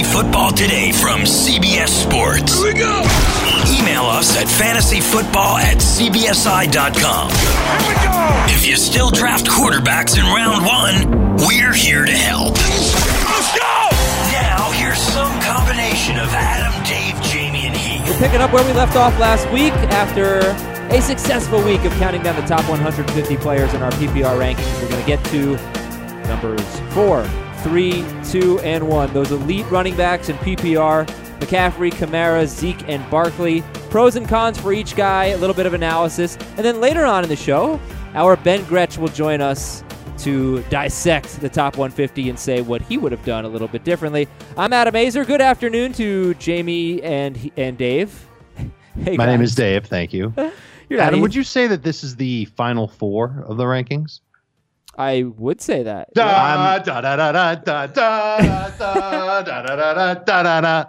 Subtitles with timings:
[0.00, 2.56] Fantasy Football Today from CBS Sports.
[2.56, 3.00] Here we go.
[3.68, 7.28] Email us at fantasyfootball at cbsi.com.
[7.28, 8.54] Here we go.
[8.54, 12.54] If you still draft quarterbacks in round one, we're here to help.
[12.56, 13.88] Let's go.
[14.32, 18.08] Now, here's some combination of Adam, Dave, Jamie, and Heath.
[18.08, 20.38] We're picking up where we left off last week after
[20.96, 24.80] a successful week of counting down the top 150 players in our PPR rankings.
[24.80, 25.56] We're going to get to
[26.26, 27.28] numbers four,
[27.62, 29.12] three, two, and one.
[29.12, 31.06] Those elite running backs in PPR
[31.40, 33.62] McCaffrey, Kamara, Zeke, and Barkley.
[33.88, 36.36] Pros and cons for each guy, a little bit of analysis.
[36.56, 37.80] And then later on in the show,
[38.14, 39.82] our Ben Gretch will join us
[40.18, 43.84] to dissect the top 150 and say what he would have done a little bit
[43.84, 44.28] differently.
[44.56, 45.26] I'm Adam Aizer.
[45.26, 48.26] Good afternoon to Jamie and and Dave.
[49.04, 49.32] Hey, My guys.
[49.32, 49.86] name is Dave.
[49.86, 50.34] Thank you.
[50.98, 54.20] Adam, would you say that this is the final four of the rankings?
[54.98, 56.12] I would say that.
[56.14, 60.84] Da da da da da da da da da da da da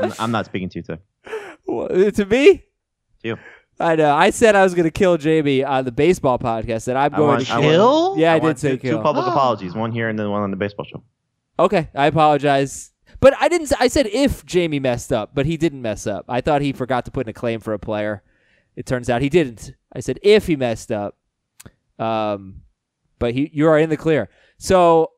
[0.00, 0.98] I'm, I'm not speaking to you, sir.
[2.12, 2.56] to me?
[3.22, 3.36] To you.
[3.78, 4.14] I know.
[4.14, 6.84] I said I was going to kill Jamie on the baseball podcast.
[6.86, 8.08] That I'm going want- to kill.
[8.10, 8.98] want- yeah, I, I did want say two, kill.
[8.98, 11.02] two public apologies, one here and then one on the baseball show.
[11.58, 12.92] Okay, I apologize.
[13.20, 13.72] But I didn't.
[13.78, 16.24] I said if Jamie messed up, but he didn't mess up.
[16.28, 18.22] I thought he forgot to put in a claim for a player.
[18.76, 19.74] It turns out he didn't.
[19.92, 21.16] I said if he messed up.
[21.98, 22.62] Um,
[23.20, 24.28] but he, you are in the clear.
[24.58, 25.12] So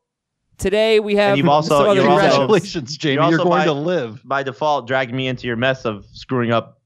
[0.59, 2.37] today we have And you've also- some other you're also- results.
[2.39, 3.15] Congratulations, Jamie.
[3.15, 4.21] You're You're, also going by- to live.
[4.27, 6.81] By default, dragging me into your mess of screwing up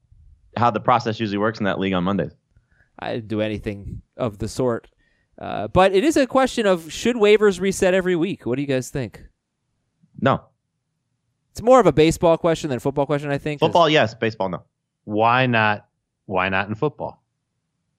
[0.55, 2.31] how the process usually works in that league on Mondays.
[2.99, 4.87] I didn't do anything of the sort.
[5.39, 8.45] Uh, but it is a question of should waivers reset every week?
[8.47, 9.21] What do you guys think?
[10.19, 10.41] No.
[11.51, 13.59] It's more of a baseball question than a football question, I think.
[13.59, 14.15] Football, yes.
[14.15, 14.63] Baseball, no.
[15.03, 15.85] Why not?
[16.25, 17.23] Why not in football?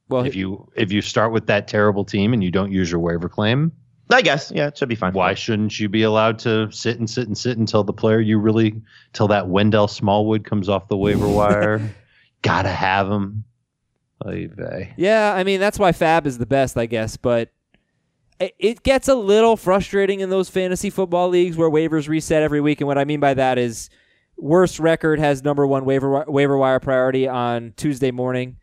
[0.08, 3.00] Well, if you if you start with that terrible team and you don't use your
[3.00, 3.72] waiver claim,
[4.10, 4.50] I guess.
[4.54, 5.12] Yeah, it should be fine.
[5.12, 8.38] why shouldn't you be allowed to sit and sit and sit until the player you
[8.38, 8.80] really
[9.12, 11.80] till that Wendell Smallwood comes off the waiver wire?
[12.42, 13.44] Gotta have him.
[14.96, 17.16] Yeah, I mean that's why FAAB is the best, I guess.
[17.16, 17.50] But
[18.40, 22.60] it, it gets a little frustrating in those fantasy football leagues where waivers reset every
[22.60, 22.80] week.
[22.80, 23.90] And what I mean by that is,
[24.36, 28.56] worst record has number one waiver waiver wire priority on Tuesday morning,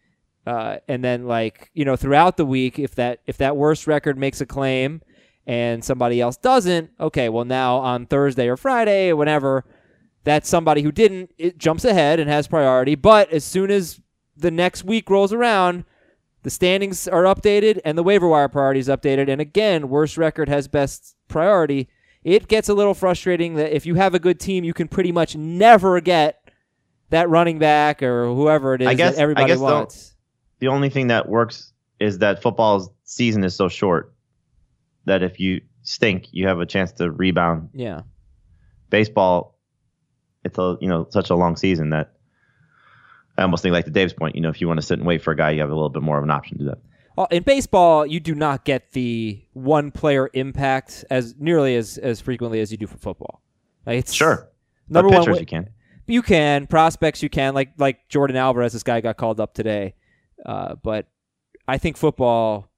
[0.45, 4.17] uh, and then like you know throughout the week, if that if that worst record
[4.17, 5.01] makes a claim
[5.47, 9.63] and somebody else doesn't, okay, well now on Thursday or Friday or whenever.
[10.23, 14.01] That somebody who didn't it jumps ahead and has priority, but as soon as
[14.35, 15.85] the next week rolls around,
[16.41, 19.29] the standings are updated and the waiver wire priority is updated.
[19.29, 21.89] And again, worst record has best priority.
[22.23, 25.11] It gets a little frustrating that if you have a good team, you can pretty
[25.11, 26.41] much never get
[27.11, 30.14] that running back or whoever it is guess- that everybody I guess the- wants.
[30.59, 34.13] The only thing that works is that football's season is so short
[35.05, 37.69] that if you stink, you have a chance to rebound.
[37.73, 38.01] Yeah.
[38.89, 39.57] Baseball,
[40.43, 42.13] it's a you know such a long season that
[43.37, 45.07] I almost think like to Dave's point, you know, if you want to sit and
[45.07, 46.69] wait for a guy, you have a little bit more of an option to do
[46.69, 46.79] that.
[47.15, 52.19] Well, in baseball, you do not get the one player impact as nearly as, as
[52.19, 53.41] frequently as you do for football.
[53.85, 54.49] Like it's Sure.
[54.89, 55.69] Number but one, pitchers wa- you can.
[56.07, 57.23] You can prospects.
[57.23, 58.73] You can like like Yordan Alvarez.
[58.73, 59.95] This guy got called up today,
[60.45, 61.07] uh, but
[61.67, 62.69] I think football,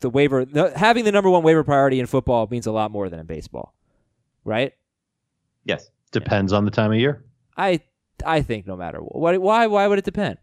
[0.00, 3.08] the waiver, the, having the number one waiver priority in football means a lot more
[3.08, 3.74] than in baseball,
[4.44, 4.72] right?
[5.64, 5.90] Yes.
[6.14, 7.24] Depends on the time of year.
[7.56, 7.80] I
[8.24, 10.38] I think no matter what, why why would it depend?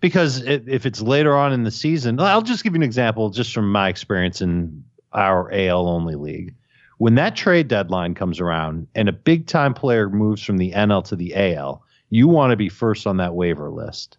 [0.00, 3.30] Because if, if it's later on in the season, I'll just give you an example
[3.30, 6.56] just from my experience in our AL only league.
[6.98, 11.04] When that trade deadline comes around and a big time player moves from the NL
[11.04, 14.18] to the AL, you want to be first on that waiver list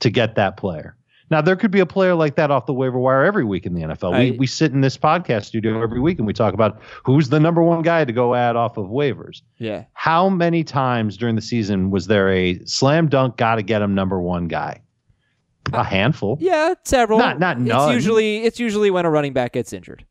[0.00, 0.94] to get that player.
[1.30, 3.74] Now there could be a player like that off the waiver wire every week in
[3.74, 4.14] the NFL.
[4.14, 7.28] I- we we sit in this podcast studio every week and we talk about who's
[7.28, 9.42] the number one guy to go add off of waivers.
[9.58, 13.82] Yeah, How many times during the season was there a slam dunk got to get
[13.82, 14.80] him number one guy?
[15.74, 16.38] A handful.
[16.40, 17.18] yeah, several.
[17.18, 20.06] Not- not It's usually it's usually when a running back gets injured.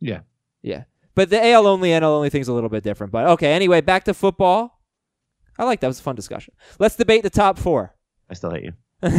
[0.00, 0.20] Yeah.
[0.60, 0.84] Yeah,
[1.14, 3.10] but the AL only NL only thing's a little bit different.
[3.12, 4.82] But okay, anyway, back to football.
[5.58, 5.86] I like that.
[5.86, 6.52] It was a fun discussion.
[6.78, 7.94] Let's debate the top four.
[8.30, 8.72] I still hate you.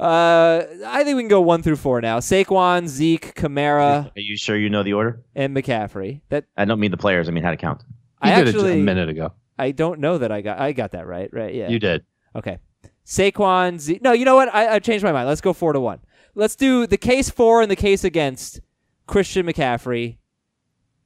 [0.00, 2.20] Uh, I think we can go one through four now.
[2.20, 5.22] Saquon, Zeke, Kamara, Are you sure you know the order?
[5.34, 6.22] and McCaffrey.
[6.30, 7.28] That I don't mean the players.
[7.28, 7.82] I mean how to count.
[8.24, 9.34] You I did actually it a minute ago.
[9.58, 11.28] I don't know that I got I got that right.
[11.30, 11.54] Right?
[11.54, 11.68] Yeah.
[11.68, 12.06] You did.
[12.34, 12.56] Okay.
[13.04, 14.00] Saquon, Zeke.
[14.00, 14.48] No, you know what?
[14.54, 15.28] I, I changed my mind.
[15.28, 16.00] Let's go four to one.
[16.34, 18.60] Let's do the case for and the case against
[19.06, 20.16] Christian McCaffrey.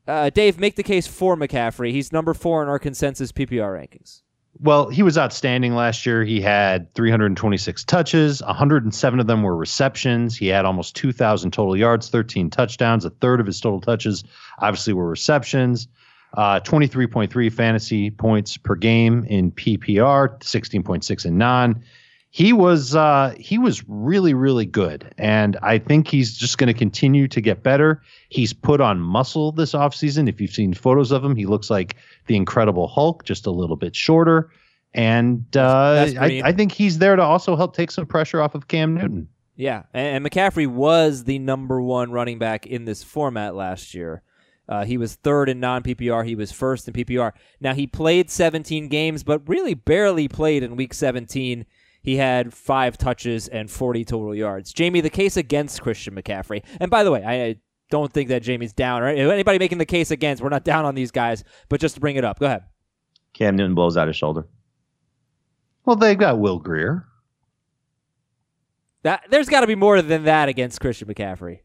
[0.07, 1.91] Uh, Dave, make the case for McCaffrey.
[1.91, 4.21] He's number four in our consensus PPR rankings.
[4.61, 6.25] Well, he was outstanding last year.
[6.25, 10.37] He had 326 touches, 107 of them were receptions.
[10.37, 13.05] He had almost 2,000 total yards, 13 touchdowns.
[13.05, 14.23] A third of his total touches,
[14.59, 15.89] obviously, were receptions.
[16.35, 21.85] Uh, 23.3 fantasy points per game in PPR, 16.6 in non.
[22.35, 26.75] He was uh, he was really really good, and I think he's just going to
[26.75, 28.03] continue to get better.
[28.29, 30.29] He's put on muscle this offseason.
[30.29, 31.95] If you've seen photos of him, he looks like
[32.27, 34.51] the Incredible Hulk, just a little bit shorter.
[34.95, 38.67] And uh, I, I think he's there to also help take some pressure off of
[38.67, 39.29] Cam Newton.
[39.55, 44.23] Yeah, and, and McCaffrey was the number one running back in this format last year.
[44.69, 46.27] Uh, he was third in non PPR.
[46.27, 47.31] He was first in PPR.
[47.61, 51.65] Now he played 17 games, but really barely played in Week 17.
[52.05, 54.73] He had five touches and 40 total yards.
[54.73, 56.63] Jamie, the case against Christian McCaffrey.
[56.79, 57.57] And by the way, I I
[57.91, 59.03] don't think that Jamie's down.
[59.03, 59.17] Right?
[59.19, 61.43] Anybody making the case against, we're not down on these guys.
[61.69, 62.63] But just to bring it up, go ahead.
[63.33, 64.47] Cam Newton blows out his shoulder.
[65.85, 67.07] Well, they've got Will Grier.
[69.03, 71.61] That there's got to be more than that against Christian McCaffrey.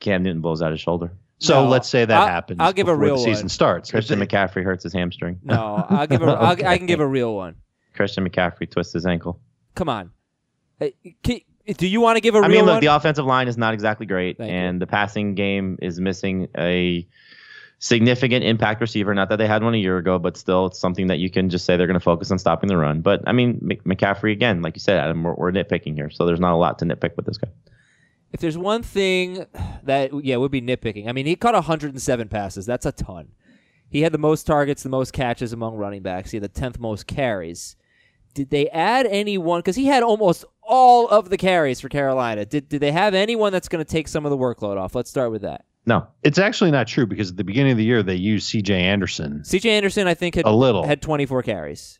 [0.00, 1.12] Cam Newton blows out his shoulder.
[1.38, 2.58] So No, let's say that I'll- happens.
[2.60, 3.48] I'll give a real the season one.
[3.48, 3.90] starts.
[3.90, 5.40] Christian McCaffrey hurts his hamstring.
[5.42, 7.56] No, I'll give a, I'll, I can give a real one.
[7.94, 9.40] Christian McCaffrey twists his ankle.
[9.74, 10.10] Come on.
[10.78, 11.40] Hey, can-
[11.78, 12.80] do you want to give a I mean, look, one?
[12.80, 14.56] the offensive line is not exactly great, Thank you.
[14.56, 17.06] and the passing game is missing a
[17.78, 19.14] significant impact receiver.
[19.14, 21.50] Not that they had one a year ago, but still, it's something that you can
[21.50, 23.00] just say they're going to focus on stopping the run.
[23.00, 26.40] But I mean, McCaffrey again, like you said, Adam, we're, we're nitpicking here, so there's
[26.40, 27.48] not a lot to nitpick with this guy.
[28.32, 29.46] if there's one thing
[29.84, 32.66] that yeah would be nitpicking, I mean he caught 107 passes.
[32.66, 33.28] That's a ton.
[33.88, 36.30] He had the most targets, the most catches among running backs.
[36.32, 37.76] He had the 10th most carries.
[38.34, 39.60] Did they add anyone?
[39.60, 42.44] Because he had almost all of the carries for Carolina.
[42.44, 44.94] Did did they have anyone that's going to take some of the workload off?
[44.94, 45.64] Let's start with that.
[45.84, 48.72] No, It's actually not true because at the beginning of the year they used C.J.
[48.72, 49.68] Anderson C.J.
[49.68, 50.84] Anderson, I think, had a little.
[50.86, 51.98] had 24 carries.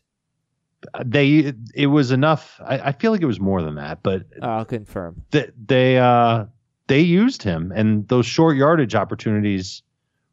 [1.05, 2.59] They it was enough.
[2.65, 5.23] I, I feel like it was more than that, but I'll confirm.
[5.31, 6.45] th- they uh
[6.87, 9.81] they used him, and those short yardage opportunities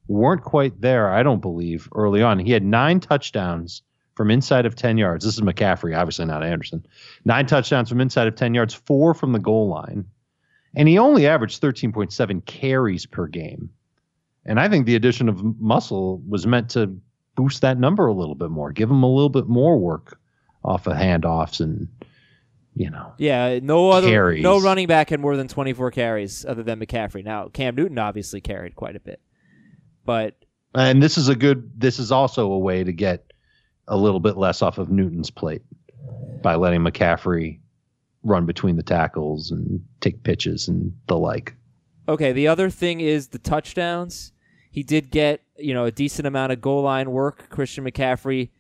[0.09, 1.09] weren't quite there.
[1.11, 2.41] I don't believe early on.
[2.41, 3.83] He had nine touchdowns
[4.21, 5.25] from inside of ten yards.
[5.25, 6.85] This is McCaffrey, obviously not Anderson.
[7.25, 10.05] Nine touchdowns from inside of ten yards, four from the goal line,
[10.77, 13.71] and he only averaged thirteen point seven carries per game.
[14.45, 17.01] And I think the addition of muscle was meant to
[17.35, 20.21] boost that number a little bit more, give him a little bit more work
[20.63, 21.89] off of handoffs and
[22.77, 24.43] you know Yeah, no other Carries.
[24.43, 27.25] no running back had more than 24 carries other than McCaffrey.
[27.25, 29.23] Now Cam Newton obviously carried quite a bit,
[30.05, 30.37] but
[30.75, 31.73] And this is a good.
[31.81, 33.30] This is also a way to get
[33.91, 35.63] a little bit less off of Newton's plate
[36.43, 37.59] by letting McCaffrey
[38.23, 41.55] run between the tackles and take pitches and the like.
[42.09, 44.33] Okay, the other thing is the touchdowns.
[44.71, 48.51] He did get, you know, a decent amount of goal line work, Christian McCaffrey,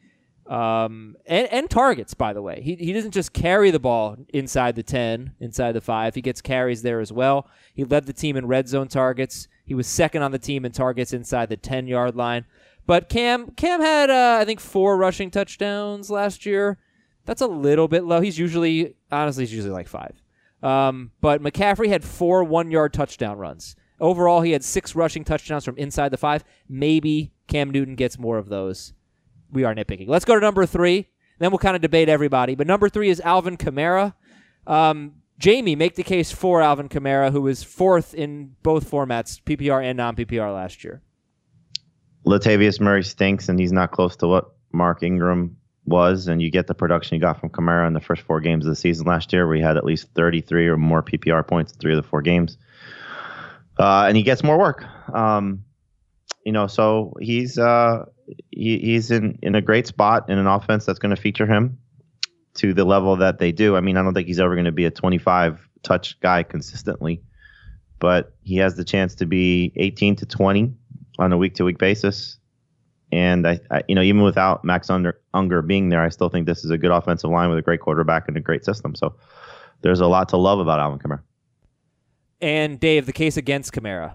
[0.46, 2.60] um, and, and targets, by the way.
[2.60, 6.14] He, he doesn't just carry the ball inside the 10, inside the 5.
[6.16, 7.48] He gets carries there as well.
[7.72, 9.46] He led the team in red zone targets.
[9.64, 12.46] He was second on the team in targets inside the 10 yard line.
[12.86, 16.78] But Cam Cam had, uh, I think, four rushing touchdowns last year.
[17.24, 18.20] That's a little bit low.
[18.20, 20.22] He's usually, honestly, he's usually like five.
[20.62, 23.76] Um, but McCaffrey had four one yard touchdown runs.
[24.00, 26.42] Overall, he had six rushing touchdowns from inside the five.
[26.68, 28.94] Maybe Cam Newton gets more of those.
[29.52, 30.08] We are nitpicking.
[30.08, 31.08] Let's go to number three.
[31.38, 32.54] Then we'll kind of debate everybody.
[32.54, 34.14] But number three is Alvin Kamara.
[34.66, 39.82] Um, Jamie, make the case for Alvin Kamara, who was fourth in both formats, PPR
[39.82, 41.02] and non PPR last year.
[42.26, 46.28] Latavius Murray stinks, and he's not close to what Mark Ingram was.
[46.28, 48.70] And you get the production you got from Kamara in the first four games of
[48.70, 51.78] the season last year, where he had at least 33 or more PPR points in
[51.78, 52.58] three of the four games.
[53.78, 54.84] Uh, and he gets more work.
[55.12, 55.64] Um,
[56.44, 58.04] you know, so he's uh,
[58.50, 61.78] he, he's in, in a great spot in an offense that's going to feature him
[62.54, 63.76] to the level that they do.
[63.76, 67.22] I mean, I don't think he's ever going to be a 25 touch guy consistently,
[67.98, 70.74] but he has the chance to be 18 to 20
[71.20, 72.38] on a week to week basis.
[73.12, 76.46] And I, I, you know, even without Max Under, Unger being there, I still think
[76.46, 78.94] this is a good offensive line with a great quarterback and a great system.
[78.94, 79.14] So
[79.82, 81.20] there's a lot to love about Alvin Kamara.
[82.40, 84.12] And Dave, the case against Kamara.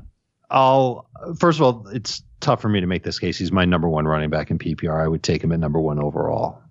[0.49, 1.07] I'll
[1.39, 3.37] first of all, it's tough for me to make this case.
[3.37, 5.03] He's my number one running back in PPR.
[5.03, 6.61] I would take him at number one overall.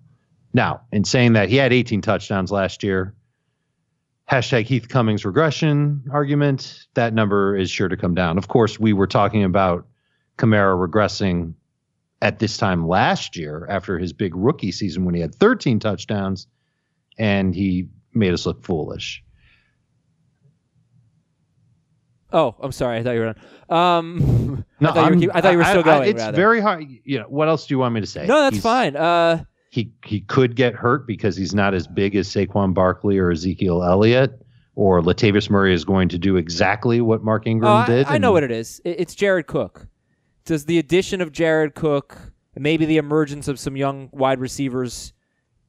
[0.53, 3.13] Now, in saying that, he had 18 touchdowns last year.
[4.31, 6.87] Hashtag Heath Cummings regression argument.
[6.95, 8.37] That number is sure to come down.
[8.37, 9.85] Of course, we were talking about
[10.37, 11.53] Kamara regressing
[12.21, 16.47] at this time last year after his big rookie season when he had 13 touchdowns
[17.17, 19.23] and he made us look foolish.
[22.33, 22.97] Oh, I'm sorry.
[22.99, 23.77] I thought you were done.
[23.77, 26.09] Um, No, I thought, you were, keep- I thought you were still I- going.
[26.09, 26.35] it's rather.
[26.35, 26.83] very hard.
[27.05, 28.25] You know, what else do you want me to say?
[28.27, 28.95] No, that's He's- fine.
[28.97, 33.31] Uh, He he could get hurt because he's not as big as Saquon Barkley or
[33.31, 34.41] Ezekiel Elliott,
[34.75, 38.05] or Latavius Murray is going to do exactly what Mark Ingram oh, I, did.
[38.07, 38.81] I know what it is.
[38.83, 39.87] It- It's Jared Cook.
[40.45, 42.17] Does the addition of Jared Cook,
[42.55, 45.13] maybe the emergence of some young wide receivers,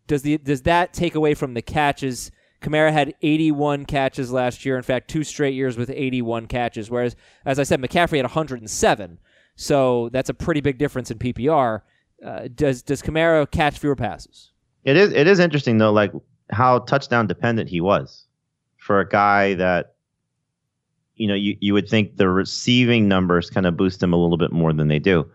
[0.07, 2.31] does the does that take away from the catches?
[2.61, 4.77] Kamara had 81 catches last year.
[4.77, 6.91] In fact, two straight years with 81 catches.
[6.91, 7.15] Whereas,
[7.45, 9.19] as I said, McCaffrey had 107.
[9.57, 11.83] So that's a pretty big difference in PPR.
[12.25, 14.53] Uh, does does Kamara catch fewer passes?
[14.85, 16.13] It is it is interesting though, like
[16.51, 18.27] how touchdown dependent he was
[18.79, 19.96] for a guy that
[21.17, 24.39] you know you, you would think the receiving numbers kind of boost him a little
[24.39, 25.29] bit more than they do.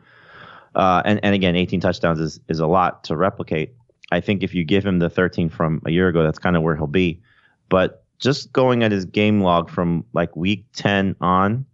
[0.75, 3.73] Uh, and and again, 18 touchdowns is is a lot to replicate.
[4.11, 6.63] I think if you give him the 13 from a year ago, that's kind of
[6.63, 7.21] where he'll be.
[7.69, 11.65] But just going at his game log from like week 10 on,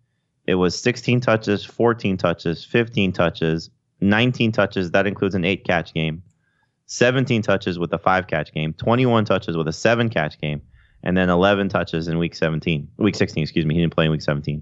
[0.45, 3.69] it was 16 touches, 14 touches, 15 touches,
[4.01, 4.91] 19 touches.
[4.91, 6.23] That includes an eight catch game,
[6.85, 10.61] 17 touches with a five catch game, 21 touches with a seven catch game,
[11.07, 13.73] and then 11 touches in week 17, week 16, excuse me.
[13.73, 14.61] He didn't play in week 17.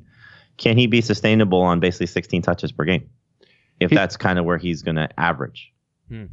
[0.57, 3.09] Can he be sustainable on basically 16 touches per game?
[3.79, 5.73] If he, that's kind of where he's going to average.
[6.07, 6.25] Hmm.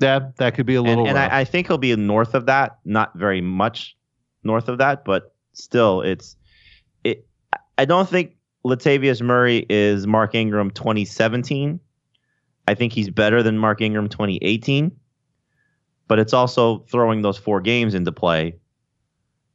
[0.00, 1.06] That that could be a little.
[1.06, 3.96] And, and I, I, think he'll be north of that, not very much
[4.42, 6.34] north of that, but still, it's
[7.04, 7.24] it.
[7.78, 8.34] I don't think
[8.66, 11.78] Latavius Murray is Mark Ingram 2017.
[12.66, 14.90] I think he's better than Mark Ingram 2018,
[16.08, 18.56] but it's also throwing those four games into play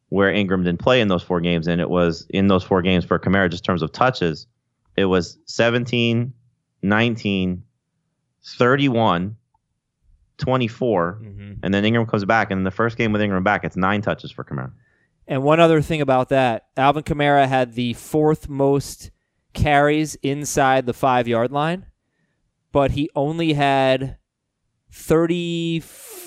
[0.09, 3.03] where Ingram didn't play in those four games, and it was in those four games
[3.03, 4.47] for Kamara, just in terms of touches,
[4.95, 6.33] it was 17,
[6.81, 7.63] 19,
[8.45, 9.35] 31,
[10.37, 11.53] 24, mm-hmm.
[11.63, 14.01] and then Ingram comes back, and in the first game with Ingram back, it's nine
[14.01, 14.71] touches for Kamara.
[15.27, 19.11] And one other thing about that, Alvin Kamara had the fourth most
[19.53, 21.85] carries inside the five yard line,
[22.71, 24.17] but he only had
[24.91, 25.83] 30,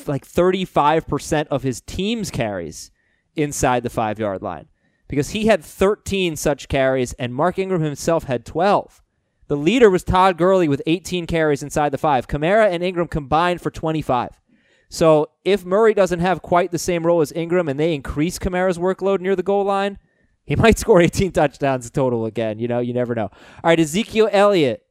[0.06, 2.90] like 35% of his team's carries
[3.36, 4.68] inside the five yard line
[5.08, 9.02] because he had 13 such carries and Mark Ingram himself had 12.
[9.48, 12.28] The leader was Todd Gurley with 18 carries inside the five.
[12.28, 14.40] Kamara and Ingram combined for 25.
[14.88, 18.78] So if Murray doesn't have quite the same role as Ingram and they increase Kamara's
[18.78, 19.98] workload near the goal line,
[20.44, 22.58] he might score 18 touchdowns total again.
[22.58, 23.24] You know, you never know.
[23.24, 23.30] All
[23.64, 24.84] right, Ezekiel Elliott,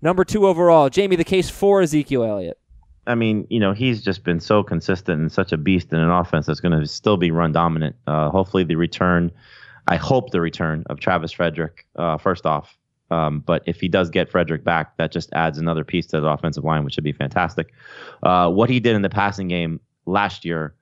[0.00, 0.90] number two overall.
[0.90, 2.58] Jamie, the case for Ezekiel Elliott.
[3.06, 6.10] I mean, you know, he's just been so consistent and such a beast in an
[6.10, 7.96] offense that's going to still be run dominant.
[8.06, 9.30] Uh, hopefully, the return,
[9.88, 12.76] I hope the return of Travis Frederick, uh, first off,
[13.10, 16.26] um, but if he does get Frederick back, that just adds another piece to the
[16.26, 17.72] offensive line, which would be fantastic.
[18.22, 20.74] Uh, what he did in the passing game last year,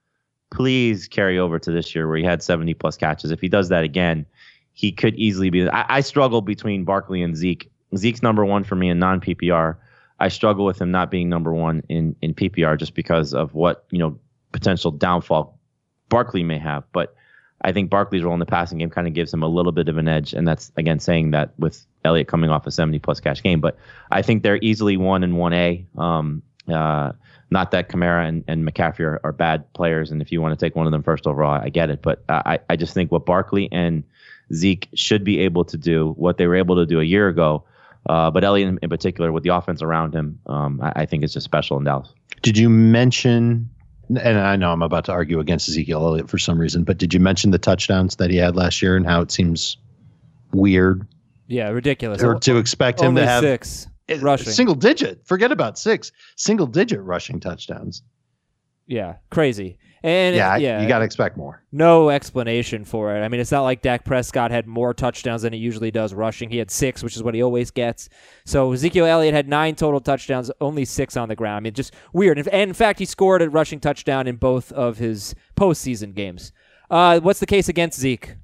[0.50, 3.31] please carry over to this year where he had 70 plus catches.
[3.31, 4.26] If he does that again,
[4.73, 5.69] he could easily be.
[5.69, 7.71] I, I struggle between Barkley and Zeke.
[7.97, 9.76] Zeke's number one for me in non PPR.
[10.23, 13.85] I struggle with him not being number one in in PPR just because of what
[13.91, 14.17] you know
[14.52, 15.59] potential downfall
[16.09, 16.85] Barkley may have.
[16.93, 17.17] But
[17.62, 19.88] I think Barkley's role in the passing game kind of gives him a little bit
[19.88, 23.19] of an edge, and that's again saying that with Elliott coming off a 70 plus
[23.19, 23.61] cash game.
[23.61, 23.76] But
[24.12, 25.85] I think they're easily one and one A.
[25.99, 26.41] Um,
[26.73, 27.11] uh,
[27.50, 30.64] not that Kamara and, and McCaffrey are, are, bad players, and if you want to
[30.64, 32.00] take one of them first overall, I get it.
[32.00, 34.05] But I, I just think what Barkley and
[34.55, 37.64] Zeke should be able to do, what they were able to do a year ago,
[38.09, 41.25] uh, but Elliott in, in, particular, with the offense around him, um, I, I think
[41.25, 42.12] is just special in Dallas.
[42.42, 43.71] Did you mention
[44.09, 47.14] and I know I'm about to argue against Ezekiel Elliott for some reason, but did
[47.14, 49.76] you mention the touchdowns that he had last year and how it seems
[50.52, 51.06] weird?
[51.47, 52.23] Yeah, ridiculous.
[52.23, 53.87] Or to expect him to have six
[54.21, 54.52] rushing.
[54.52, 55.26] single digit.
[55.26, 58.02] Forget about six, single digit rushing touchdowns.
[58.87, 59.78] Yeah, crazy.
[60.02, 61.62] And yeah, it, yeah, you got to expect more.
[61.71, 63.21] No explanation for it.
[63.21, 66.50] I mean, it's not like Dak Prescott had more touchdowns than he usually does rushing.
[66.50, 68.09] He had six, which is what he always gets.
[68.44, 71.59] So Ezekiel Elliott had nine total touchdowns, only six on the ground.
[71.59, 72.38] I mean, just weird.
[72.38, 76.52] And in fact, he scored a rushing touchdown in both of his postseason games.
[76.90, 78.35] Uh, what's the case against Zeke?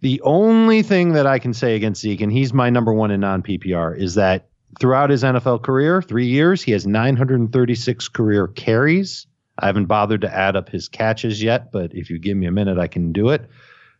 [0.00, 3.20] The only thing that I can say against Zeke, and he's my number one in
[3.20, 4.48] non PPR, is that
[4.80, 9.26] throughout his NFL career, three years, he has 936 career carries
[9.58, 12.50] I haven't bothered to add up his catches yet, but if you give me a
[12.50, 13.48] minute, I can do it.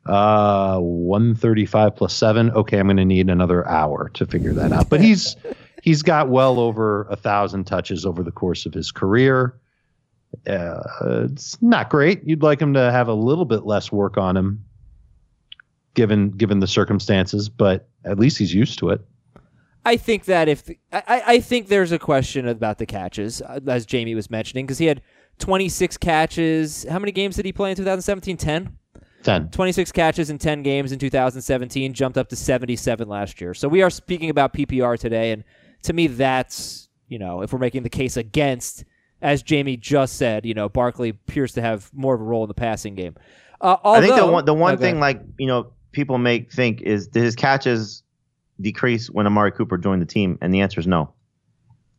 [0.04, 2.50] Uh, 135 plus seven.
[2.52, 4.88] Okay, I'm going to need another hour to figure that out.
[4.88, 5.36] But he's
[5.82, 9.58] he's got well over a thousand touches over the course of his career.
[10.46, 10.82] Uh,
[11.24, 12.22] it's not great.
[12.24, 14.64] You'd like him to have a little bit less work on him,
[15.94, 17.48] given given the circumstances.
[17.48, 19.00] But at least he's used to it.
[19.84, 23.86] I think that if I, I think there's a question about the catches, uh, as
[23.86, 25.00] Jamie was mentioning, because he had
[25.38, 26.84] 26 catches.
[26.88, 28.36] How many games did he play in 2017?
[28.36, 28.78] 10?
[29.22, 29.50] 10.
[29.50, 33.54] 26 catches in 10 games in 2017, jumped up to 77 last year.
[33.54, 35.32] So we are speaking about PPR today.
[35.32, 35.44] And
[35.82, 38.84] to me, that's, you know, if we're making the case against,
[39.20, 42.48] as Jamie just said, you know, Barkley appears to have more of a role in
[42.48, 43.16] the passing game.
[43.60, 46.82] Uh, although, I think the one, the one thing, like, you know, people may think
[46.82, 48.02] is did his catches
[48.60, 50.38] decrease when Amari Cooper joined the team?
[50.40, 51.12] And the answer is no.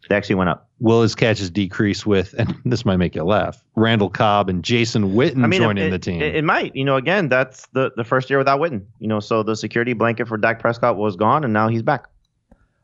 [0.08, 0.70] They actually went up.
[0.80, 5.16] Will his catches decrease with, and this might make you laugh, Randall Cobb and Jason
[5.16, 6.22] Witten I mean, joining it, the team?
[6.22, 6.76] It, it might.
[6.76, 8.86] You know, again, that's the the first year without Witten.
[9.00, 12.08] You know, so the security blanket for Dak Prescott was gone, and now he's back.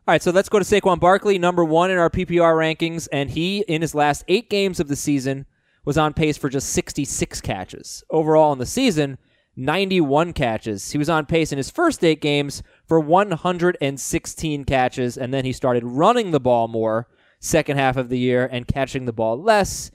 [0.05, 3.29] All right, so let's go to Saquon Barkley, number one in our PPR rankings, and
[3.29, 5.45] he, in his last eight games of the season,
[5.85, 8.03] was on pace for just 66 catches.
[8.09, 9.17] Overall in the season,
[9.55, 10.91] 91 catches.
[10.91, 15.53] He was on pace in his first eight games for 116 catches, and then he
[15.53, 17.07] started running the ball more
[17.39, 19.91] second half of the year and catching the ball less.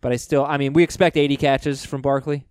[0.00, 2.46] But I still, I mean, we expect 80 catches from Barkley.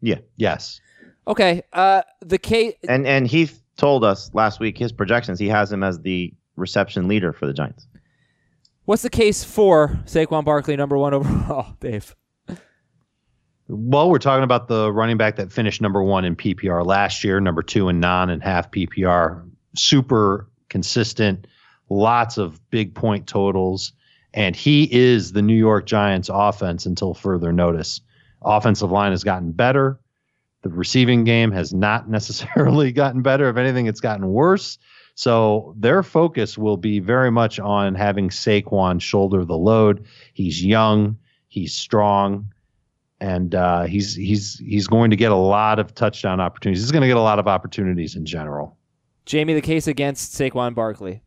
[0.00, 0.80] Yeah, yes.
[1.26, 2.74] Okay, uh, the case.
[2.86, 5.38] and and Heath told us last week his projections.
[5.38, 7.86] He has him as the reception leader for the Giants.
[8.84, 12.14] What's the case for Saquon Barkley, number one overall, Dave?
[13.66, 17.40] Well, we're talking about the running back that finished number one in PPR last year,
[17.40, 19.48] number two in non and half PPR.
[19.74, 21.46] Super consistent,
[21.88, 23.92] lots of big point totals.
[24.34, 28.00] And he is the New York Giants offense until further notice.
[28.42, 29.98] Offensive line has gotten better.
[30.62, 33.48] The receiving game has not necessarily gotten better.
[33.48, 34.78] If anything, it's gotten worse.
[35.14, 40.04] So their focus will be very much on having Saquon shoulder the load.
[40.34, 42.52] He's young, he's strong,
[43.24, 46.82] and uh, he's he's he's going to get a lot of touchdown opportunities.
[46.82, 48.76] He's going to get a lot of opportunities in general.
[49.24, 51.22] Jamie, the case against Saquon Barkley.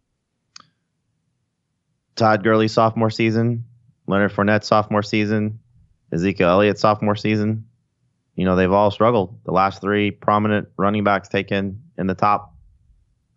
[2.16, 3.66] Todd Gurley sophomore season,
[4.06, 5.60] Leonard Fournette sophomore season,
[6.12, 7.66] Ezekiel Elliott sophomore season.
[8.36, 9.40] You know they've all struggled.
[9.46, 12.54] The last three prominent running backs taken in the top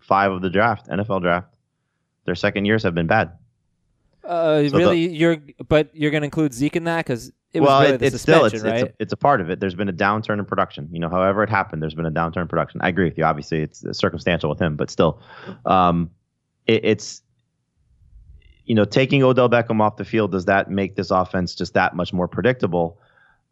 [0.00, 1.48] five of the draft, NFL draft,
[2.26, 3.32] their second years have been bad.
[4.22, 7.68] Uh, So really, you're but you're going to include Zeke in that because it was
[7.68, 8.74] well, really it, it's still it's, right?
[8.74, 9.58] it's, a, it's a part of it.
[9.58, 10.88] There's been a downturn in production.
[10.92, 12.80] You know, however it happened, there's been a downturn in production.
[12.80, 13.24] I agree with you.
[13.24, 15.20] Obviously, it's circumstantial with him, but still,
[15.66, 16.10] um,
[16.66, 17.22] it, it's
[18.66, 21.96] you know, taking Odell Beckham off the field does that make this offense just that
[21.96, 23.00] much more predictable?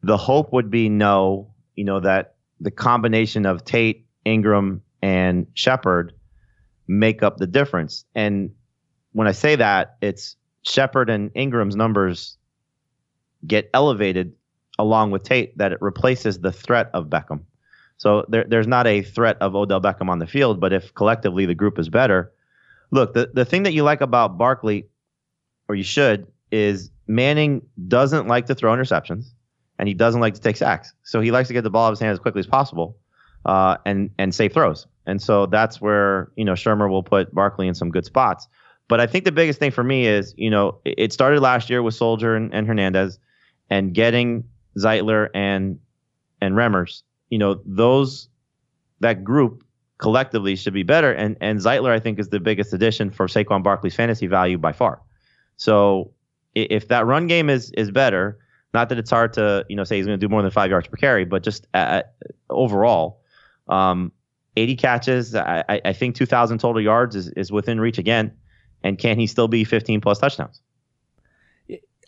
[0.05, 1.53] The hope would be no.
[1.75, 6.13] You know that the combination of Tate, Engram, and Shepard
[6.87, 8.05] make up the difference.
[8.15, 8.51] And
[9.13, 12.38] when I say that, it's Shepard and Engram's numbers
[13.47, 14.33] get elevated
[14.79, 17.43] along with Tate that it replaces the threat of Beckham.
[17.97, 21.47] So there, there's not a threat of Odell Beckham on the field, but if collectively
[21.47, 22.33] the group is better,
[22.91, 24.87] look, the, the thing that you like about Barkley,
[25.69, 29.33] or you should, is Manning doesn't like to throw interceptions
[29.79, 30.93] and he doesn't like to take sacks.
[31.03, 32.97] So he likes to get the ball out of his hand as quickly as possible
[33.45, 34.87] uh, and and safe throws.
[35.07, 38.47] And so that's where you know Shurmur will put Barkley in some good spots.
[38.89, 41.83] But I think the biggest thing for me is you know it started last year
[41.83, 43.19] with Solder and, and Hernandez,
[43.71, 44.45] and getting
[44.77, 45.79] Zeitler and
[46.41, 47.03] and Remmers.
[47.31, 48.29] You know those
[49.01, 49.65] that group
[49.99, 51.13] collectively should be better.
[51.13, 54.73] And and Zeitler I think is the biggest addition for Saquon Barkley's fantasy value by
[54.73, 55.01] far.
[55.57, 56.13] So
[56.55, 58.39] if that run game is is better,
[58.75, 60.71] not that it's hard to you know say he's going to do more than five
[60.71, 62.15] yards per carry, but just at,
[62.51, 63.21] overall,
[63.69, 64.13] um,
[64.57, 68.33] 80 catches, I, I- I think 2,000 total yards is, is within reach again.
[68.83, 70.61] And can he still be 15 plus touchdowns?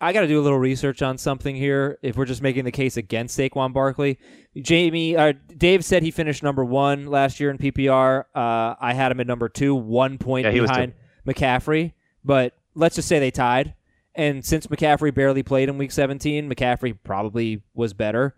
[0.00, 1.98] I got to do a little research on something here.
[2.02, 4.18] If we're just making the case against Saquon Barkley,
[4.56, 8.24] Jamie, uh, Dave said he finished number one last year in PPR.
[8.34, 10.94] Uh, I had him at number two, one point Yeah, behind
[11.26, 11.92] McCaffrey.
[12.24, 13.74] But let's just say they tied.
[14.14, 18.34] And since McCaffrey barely played in Week 17, McCaffrey probably was better.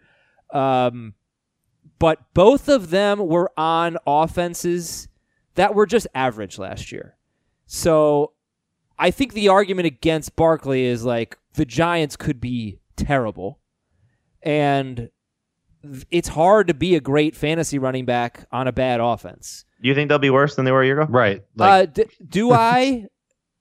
[0.53, 1.15] Um,
[1.99, 5.09] but both of them were on offenses
[5.55, 7.17] that were just average last year.
[7.67, 8.33] So
[8.99, 13.59] I think the argument against Barkley is like the Giants could be terrible.
[14.43, 15.11] And
[16.11, 19.65] it's hard to be a great fantasy running back on a bad offense.
[19.83, 21.13] Do you think they'll be worse than they were a year ago?
[21.13, 21.43] Right.
[21.59, 23.07] uh, d- do I?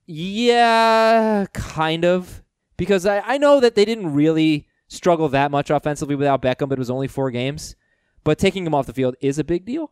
[0.06, 2.44] Yeah, kind of.
[2.78, 6.78] Because I, I know that they didn't really struggle that much offensively without Beckham, but
[6.78, 7.76] it was only four games.
[8.24, 9.92] But taking him off the field is a big deal.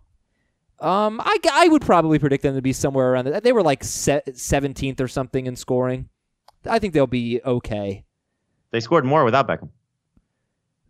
[0.82, 3.44] Um, I, I would probably predict them to be somewhere around that.
[3.44, 6.10] They were like 17th or something in scoring.
[6.66, 8.04] I think they'll be okay.
[8.72, 9.70] They scored more without Beckham.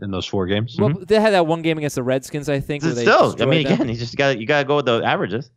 [0.02, 0.75] in those four games.
[0.80, 2.84] Well, they had that one game against the Redskins, I think.
[2.84, 3.73] Where they Still, I destroyed mean, them.
[3.73, 5.49] again, you just got you got to go with the averages.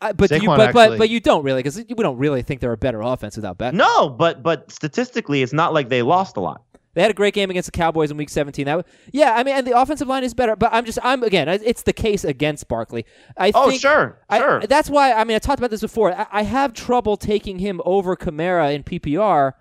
[0.00, 2.42] I, but you, Saquon but, but actually- but you don't really because we don't really
[2.42, 3.74] think they're a better offense without Beckham.
[3.74, 6.62] No, but but statistically, it's not like they lost a lot.
[6.94, 8.64] They had a great game against the Cowboys in Week 17.
[8.66, 10.56] That, was- yeah, I mean, and the offensive line is better.
[10.56, 13.04] But I'm just, I'm again, it's the case against Barkley.
[13.36, 14.60] I Oh, think, sure, I- sure.
[14.60, 15.12] that's why.
[15.12, 16.12] I mean, I talked about this before.
[16.12, 19.52] I, I have trouble taking him over Kamara in PPR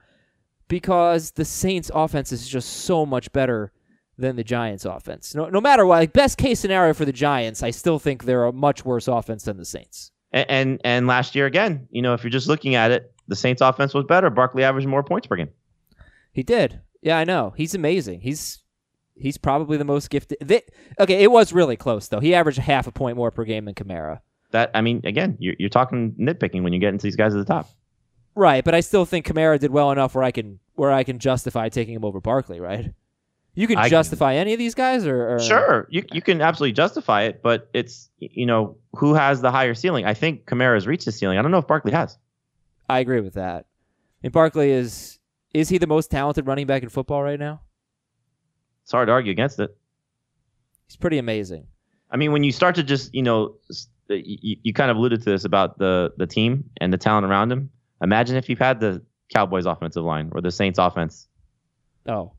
[0.67, 3.71] because the Saints' offense is just so much better
[4.17, 5.33] than the Giants' offense.
[5.35, 8.45] No, no matter what, like, best case scenario for the Giants, I still think they're
[8.45, 10.11] a much worse offense than the Saints.
[10.31, 13.35] And, and and last year again, you know, if you're just looking at it, the
[13.35, 14.29] Saints offense was better.
[14.29, 15.49] Barkley averaged more points per game.
[16.31, 16.79] He did.
[17.03, 17.53] Yeah, I know.
[17.55, 18.21] He's amazing.
[18.21, 18.63] He's
[19.15, 20.37] he's probably the most gifted.
[20.41, 20.61] They,
[20.99, 22.19] okay, it was really close though.
[22.19, 24.21] He averaged half a point more per game than Kamara.
[24.51, 27.39] That I mean, again, you're, you're talking nitpicking when you get into these guys at
[27.39, 27.69] the top.
[28.35, 31.19] Right, but I still think Kamara did well enough where I can where I can
[31.19, 32.59] justify taking him over Barkley.
[32.59, 32.91] Right?
[33.55, 36.73] You can I- justify any of these guys, or, or Sure, you you can absolutely
[36.73, 40.05] justify it, but it's you know who has the higher ceiling.
[40.05, 41.37] I think Kamara's reached the ceiling.
[41.37, 42.17] I don't know if Barkley has.
[42.89, 43.65] I agree with that.
[44.23, 45.19] And Barkley is
[45.53, 47.61] is he the most talented running back in football right now?
[48.83, 49.75] It's hard to argue against it.
[50.87, 51.67] He's pretty amazing.
[52.11, 53.55] I mean, when you start to just, you know,
[54.09, 57.51] you, you kind of alluded to this about the the team and the talent around
[57.51, 57.69] him.
[58.01, 59.01] Imagine if you've had the
[59.33, 61.27] Cowboys offensive line or the Saints offense.
[62.07, 62.33] Oh,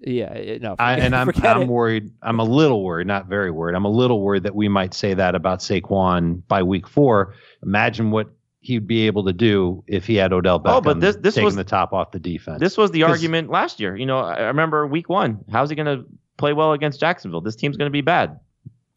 [0.00, 0.32] yeah.
[0.34, 1.68] it- No, I, and I'm I'm it.
[1.68, 2.10] worried.
[2.22, 3.74] I'm a little worried, not very worried.
[3.74, 7.34] I'm a little worried that we might say that about Saquon by week four.
[7.62, 8.28] Imagine what
[8.60, 11.44] he'd be able to do if he had Odell Beckham Oh, but this- this taking
[11.46, 12.60] was- the top off the defense.
[12.60, 13.96] This was the argument last year.
[13.96, 15.44] You know, I I remember week one.
[15.50, 16.04] How's he going to
[16.36, 17.40] play well against Jacksonville?
[17.40, 18.40] This team's going to be bad.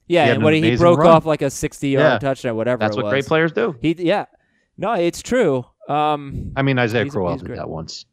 [0.07, 1.07] Yeah, He had and an what he broke run.
[1.11, 2.17] off like a sixty-yard Yeah.
[2.19, 2.79] touchdown, whatever.
[2.79, 3.11] That's it what was.
[3.11, 3.75] great players do.
[3.81, 4.25] He, yeah,
[4.77, 5.63] no, it's true.
[5.87, 7.55] Um, I mean, Isaiah Crowell did great.
[7.57, 8.05] that once.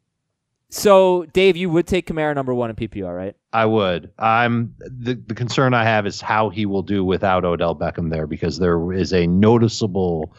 [0.71, 3.35] so Dave, you would take Kamara number one in PPR, right?
[3.53, 4.11] I would.
[4.19, 8.27] I'm the the concern I have is how he will do without Odell Beckham there
[8.27, 10.35] because there is a noticeable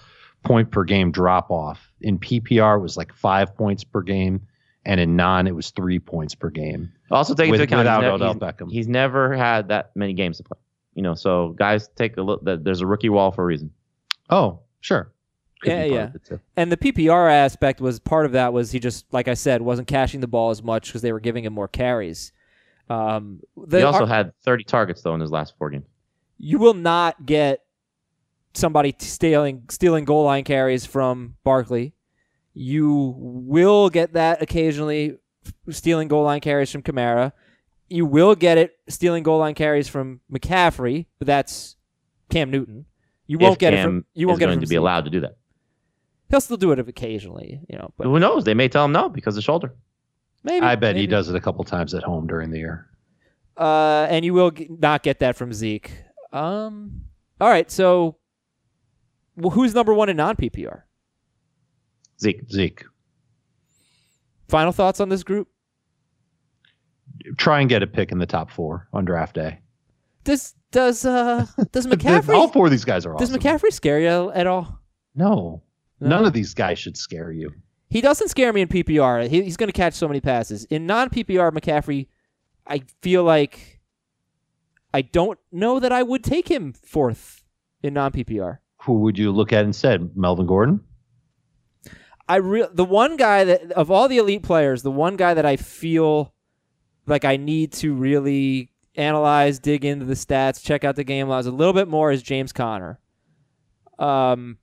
[0.49, 1.91] point per game drop off.
[2.01, 4.41] In PPR it was like 5 points per game
[4.85, 6.91] and in non it was 3 points per game.
[7.11, 8.71] Also take With- into account without he's, ne- Odell he's- Beckham.
[8.71, 10.57] he's never had that many games to play.
[10.95, 12.43] You know, so guys take a look.
[12.45, 13.71] that There's a rookie wall for a reason.
[14.29, 15.11] Oh, sure.
[15.61, 16.03] Could Yeah, yeah.
[16.05, 16.39] of it, too.
[16.57, 19.87] And the PPR aspect was part of that was he just, like I said, wasn't
[19.87, 22.31] cashing the ball as much because they were giving him more carries.
[22.89, 25.85] Um, the, he also ar- had 30 targets though in his last four games.
[26.37, 27.61] you will not get
[28.53, 31.93] somebody t- stealing stealing goal line carries from Barkley.
[32.53, 35.17] You will get that occasionally
[35.69, 37.31] stealing goal line carries from Kamara.
[37.89, 41.75] You will get it stealing goal line carries from McCaffrey, but that's
[42.29, 42.85] Cam Newton.
[43.27, 44.67] You won't if get Cam it from you won't is get it going from to
[44.67, 44.79] be Zeke.
[44.79, 45.37] allowed to do that.
[46.29, 47.91] He'll still do it occasionally, you know.
[47.97, 48.43] But Who knows?
[48.43, 49.73] They may tell him no because of the shoulder.
[50.43, 52.87] maybe I bet he does it a couple times at home during the year.
[53.57, 55.91] Uh, and you will g- not get that from Zeke.
[56.31, 57.01] Um,
[57.41, 57.69] all right.
[57.71, 58.17] So,
[59.39, 60.83] well, who's number one in non PPR?
[62.19, 62.49] Zeke.
[62.51, 62.83] Zeke.
[64.47, 65.47] Final thoughts on this group?
[67.37, 69.59] Try and get a pick in the top 4 on draft day.
[70.23, 72.35] Does does uh does McCaffrey?
[72.35, 73.31] All four of these guys are does.
[73.31, 74.79] McCaffrey scare you at all?
[75.15, 75.63] No.
[75.99, 76.09] No?
[76.09, 77.51] None of these guys should scare you.
[77.89, 79.27] He doesn't scare me in PPR.
[79.27, 80.65] He, he's going to catch so many passes.
[80.65, 82.07] In non PPR, McCaffrey,
[82.67, 83.79] I feel like
[84.93, 87.43] I don't know that I would take him fourth
[87.81, 88.59] in non PPR.
[88.83, 90.15] Who would you look at instead?
[90.15, 90.81] Melvin Gordon?
[92.27, 95.45] I re- the one guy that of all the elite players, the one guy that
[95.45, 96.33] I feel
[97.07, 101.47] like I need to really analyze, dig into the stats, check out the game logs
[101.47, 102.99] a little bit more is James Conner.
[103.97, 104.59] Um,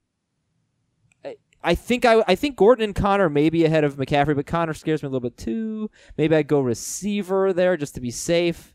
[1.25, 4.47] I, I think I I think Gordon and Conner may be ahead of McCaffrey, but
[4.47, 5.91] Conner scares me a little bit too.
[6.17, 8.75] Maybe I'd go receiver there just to be safe.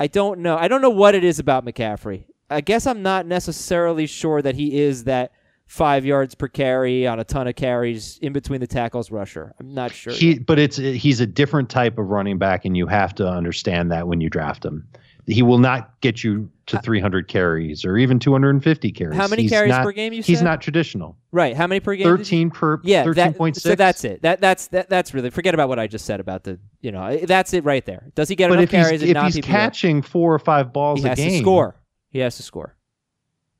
[0.00, 0.56] I don't know.
[0.56, 2.26] I don't know what it is about McCaffrey.
[2.50, 5.32] I guess I'm not necessarily sure that he is that
[5.66, 9.52] five yards per carry on a ton of carries in between the tackles rusher.
[9.58, 10.12] I'm not sure.
[10.12, 13.90] He, but it's he's a different type of running back, and you have to understand
[13.90, 14.86] that when you draft him.
[15.28, 19.16] He will not get you to uh, 300 carries or even 250 carries.
[19.18, 20.12] How many He's carries not- per game?
[20.12, 21.16] You He's said not traditional.
[21.32, 21.56] right.
[21.56, 22.04] How many per game?
[22.06, 22.80] 13 per.
[22.84, 23.54] Yeah, 13.6.
[23.54, 24.22] that, so that's it.
[24.22, 27.16] That that's that, that's really forget about what I just said about the you know
[27.26, 28.06] that's it right there.
[28.14, 29.02] Does he get But enough he's carries?
[29.02, 31.74] in if he's catching four or five balls he a has game, to score.
[32.10, 32.76] He has to score,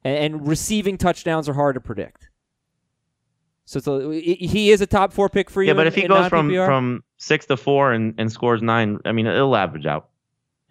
[0.05, 2.29] and, and receiving touchdowns are hard to predict.
[3.65, 5.69] So it's a, he- he is a top four pick for you.
[5.69, 6.67] Yeah, but if he in goes from non-PPR?
[6.67, 10.09] from six to four and, and scores nine, I mean, it'll average out.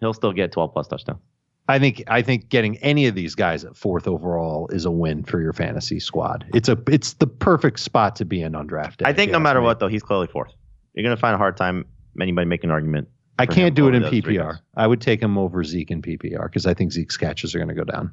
[0.00, 1.20] He'll still get 12 plus touchdowns.
[1.68, 5.24] I think I think getting any of these guys at fourth overall is a win
[5.24, 6.46] for your fantasy squad.
[6.54, 9.04] It's a it's the perfect spot to be in on draft day.
[9.06, 9.64] I think no matter me.
[9.66, 10.52] what, though, he's clearly fourth.
[10.94, 11.84] You're going to find a hard time
[12.20, 13.08] anybody making an argument.
[13.38, 14.58] I can't him do it in PPR.
[14.76, 17.68] I would take him over Zeke in PPR because I think Zeke's catches are going
[17.68, 18.12] to go down.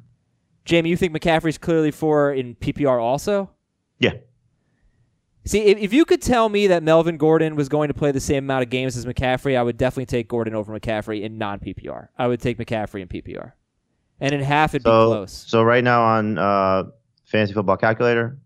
[0.64, 3.50] Jamie, you think McCaffrey's clearly four in PPR also?
[3.98, 4.14] Yeah.
[5.46, 8.20] See, if, if you could tell me that Melvin Gordon was going to play the
[8.20, 11.58] same amount of games as McCaffrey, I would definitely take Gordon over McCaffrey in non
[11.60, 12.08] PPR.
[12.18, 13.52] I would take McCaffrey in PPR.
[14.20, 15.44] And in half, it'd So, be close.
[15.46, 16.84] so right now on uh,
[17.26, 18.38] Fantasy Football Calculator,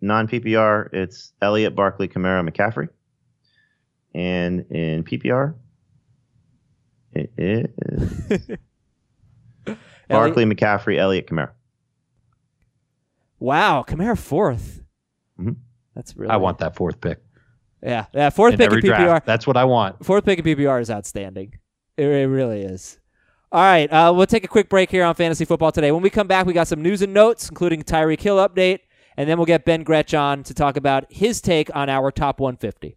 [0.00, 2.88] non PPR, it's Elliott, Barkley, Kamara, McCaffrey.
[4.14, 5.54] And in PPR,
[7.14, 8.48] it is
[10.08, 11.50] Barkley, McCaffrey, Elliott, Kamara.
[13.38, 14.80] Wow, Kamara fourth.
[15.38, 15.56] Mhm.
[15.94, 16.30] That's really.
[16.30, 17.18] I want that fourth pick.
[17.82, 18.30] Yeah, yeah.
[18.30, 19.04] Fourth in pick in PPR.
[19.04, 19.26] draft.
[19.26, 20.04] That's what I want.
[20.04, 21.54] Fourth pick in PPR is outstanding.
[21.96, 22.98] It, it really is.
[23.52, 25.92] All right, uh, we'll take a quick break here on fantasy football today.
[25.92, 28.80] When we come back, we got some news and notes, including Tyreek Hill update,
[29.16, 32.40] and then we'll get Ben Gretch on to talk about his take on our top
[32.40, 32.96] 150.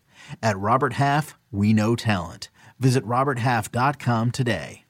[0.41, 2.49] At Robert Half, we know talent.
[2.79, 4.85] Visit RobertHalf.com today.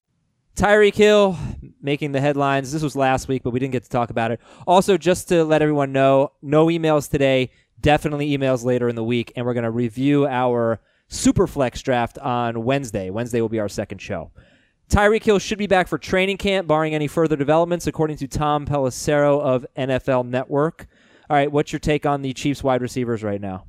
[0.55, 1.37] Tyreek Hill
[1.81, 2.71] making the headlines.
[2.71, 4.39] This was last week, but we didn't get to talk about it.
[4.67, 7.51] Also, just to let everyone know, no emails today.
[7.79, 12.63] Definitely emails later in the week, and we're going to review our Superflex draft on
[12.63, 13.09] Wednesday.
[13.09, 14.31] Wednesday will be our second show.
[14.89, 18.65] Tyreek Hill should be back for training camp, barring any further developments, according to Tom
[18.65, 20.85] Pelissero of NFL Network.
[21.29, 23.65] All right, what's your take on the Chiefs wide receivers right now?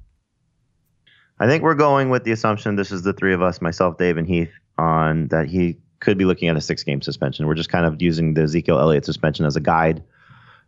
[1.42, 4.16] I think we're going with the assumption this is the three of us, myself, Dave,
[4.16, 7.48] and Heath, on that he could be looking at a six game suspension.
[7.48, 10.04] We're just kind of using the Ezekiel Elliott suspension as a guide.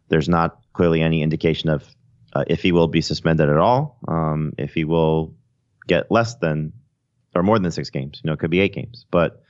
[0.09, 1.85] There's not clearly any indication of
[2.33, 5.33] uh, if he will be suspended at all, um, if he will
[5.87, 6.73] get less than
[7.37, 8.21] or more than six games.
[8.25, 9.07] You know, it could be eight games.
[9.13, 9.45] But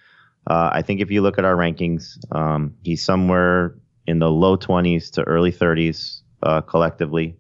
[0.47, 4.59] uh, I think if you look at our rankings, um, he's somewhere in the low
[4.59, 7.35] 20s to early 30s uh, collectively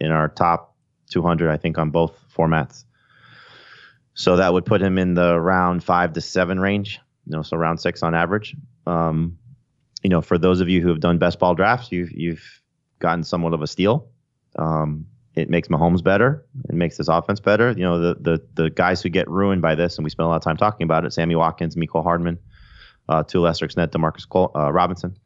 [0.00, 0.76] in our top
[1.08, 2.84] 200, I think, on both formats.
[4.16, 7.56] So that would put him in the round five to seven range, you know, so
[7.58, 8.56] round six on average.
[8.86, 9.38] Um,
[10.02, 12.62] you know, for those of you who have done best ball drafts, you've you've
[12.98, 14.08] gotten somewhat of a steal.
[14.58, 16.46] Um, it makes Mahomes better.
[16.66, 17.72] It makes this offense better.
[17.72, 20.28] You know, the the the guys who get ruined by this, and we spend a
[20.28, 22.38] lot of time talking about it: Sammy Watkins, Mecole Hardman,
[23.10, 24.26] uh, to a lesser extent, Demarcus
[24.56, 25.18] uh, Robinson.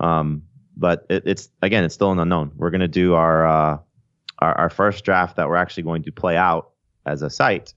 [0.00, 2.52] Um, but it, it's again, it's still an unknown.
[2.56, 3.78] We're going to do our, uh,
[4.38, 6.70] our our first draft that we're actually going to play out
[7.04, 7.74] as a site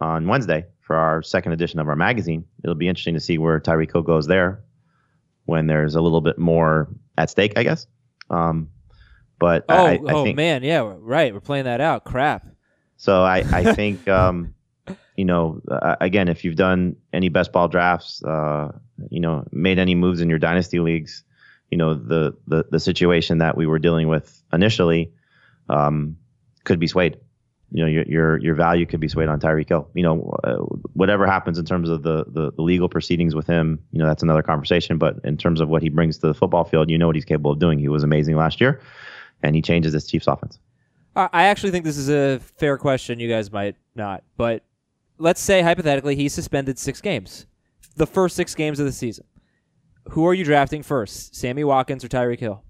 [0.00, 2.44] on Wednesday for our second edition of our magazine.
[2.64, 4.62] It'll be interesting to see where Tyreek goes there
[5.44, 7.86] when there's a little bit more at stake, I guess.
[8.30, 8.70] Um,
[9.38, 11.32] but Oh, I, I oh think man, yeah, right.
[11.32, 12.04] We're playing that out.
[12.04, 12.46] Crap.
[12.96, 13.22] so.
[13.22, 14.54] I, I think um,
[15.16, 18.72] you know uh, again, if you've done any best ball drafts, uh,
[19.10, 21.24] you know, made any moves in your dynasty leagues,
[21.70, 25.12] you know, the the the situation that we were dealing with initially
[25.68, 26.16] um,
[26.64, 27.18] could be swayed.
[27.72, 29.88] You know, your your your value could be swayed on Tyreek Hill.
[29.94, 30.56] You know, uh,
[30.94, 34.22] whatever happens in terms of the, the the legal proceedings with him, you know, that's
[34.22, 34.98] another conversation.
[34.98, 37.24] But in terms of what he brings to the football field, you know what he's
[37.24, 37.78] capable of doing.
[37.78, 38.80] He was amazing last year,
[39.42, 40.58] and he changes this Chiefs offense.
[41.14, 43.20] I I actually think this is a fair question.
[43.20, 44.64] You guys might not, but
[45.18, 47.46] let's say hypothetically he's suspended six games,
[47.96, 49.26] the first six games of the season.
[50.10, 52.64] Who are you drafting first, Sammy Watkins or Tyreek Hill?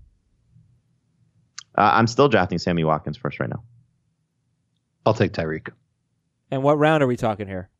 [1.79, 3.63] Uh, I'm still drafting Sammy Watkins first right now.
[5.07, 5.71] I'll take Tyreek.
[6.51, 7.71] And what round are we talking here?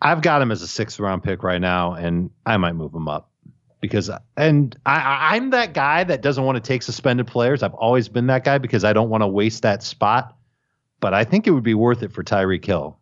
[0.00, 3.08] I've got him as a sixth round pick right now, and I might move him
[3.08, 3.30] up
[3.80, 7.62] because and I- I'm that guy that doesn't want to take suspended players.
[7.62, 10.36] I've always been that guy because I don't want to waste that spot.
[11.00, 12.98] But I think it would be worth it for Tyreek Hill.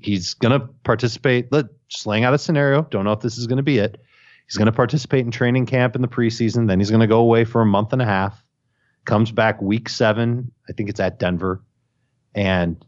[0.00, 1.50] He's going to participate.
[1.50, 2.82] Let just laying out a scenario.
[2.82, 4.00] Don't know if this is going to be it.
[4.46, 6.68] He's going to participate in training camp in the preseason.
[6.68, 8.44] Then he's going to go away for a month and a half.
[9.06, 10.52] Comes back week seven.
[10.68, 11.62] I think it's at Denver.
[12.34, 12.84] And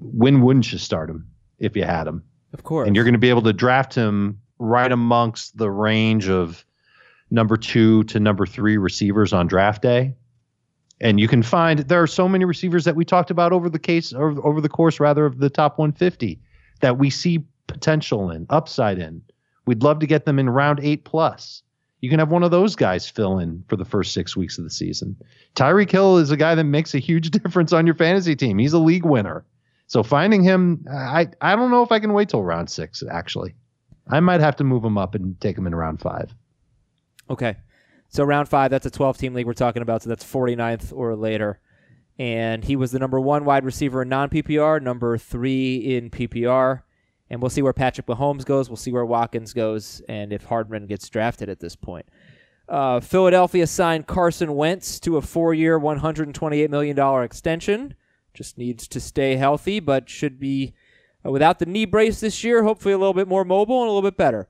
[0.00, 1.26] when wouldn't you start him
[1.58, 2.22] if you had him?
[2.52, 2.86] Of course.
[2.86, 6.64] and you're going to be able to draft him right amongst the range of
[7.30, 10.14] number two to number three receivers on draft day.
[11.00, 13.80] And you can find there are so many receivers that we talked about over the
[13.80, 16.40] case or over the course rather of the top 150
[16.80, 19.20] that we see potential in, upside in.
[19.66, 21.62] We'd love to get them in round eight plus.
[22.04, 24.64] You can have one of those guys fill in for the first six weeks of
[24.64, 25.16] the season.
[25.56, 28.58] Tyreek Hill is a guy that makes a huge difference on your fantasy team.
[28.58, 29.42] He's a league winner.
[29.86, 33.02] So finding him, I I don't know if I can wait till round six.
[33.10, 33.54] Actually,
[34.06, 36.34] I might have to move him up and take him in round five.
[37.30, 37.56] Okay.
[38.10, 40.02] So round five, that's a 12 team league we're talking about.
[40.02, 41.58] So that's 49th or later.
[42.18, 46.82] And he was the number one wide receiver in non PPR, number three in PPR.
[47.30, 48.68] And we'll see where Patrick Mahomes goes.
[48.68, 52.06] We'll see where Watkins goes, and if Hardman gets drafted at this point.
[52.68, 57.94] Uh, Philadelphia signed Carson Wentz to a four-year, $128 million extension.
[58.32, 60.74] Just needs to stay healthy, but should be
[61.24, 62.62] uh, without the knee brace this year.
[62.62, 64.48] Hopefully, a little bit more mobile and a little bit better,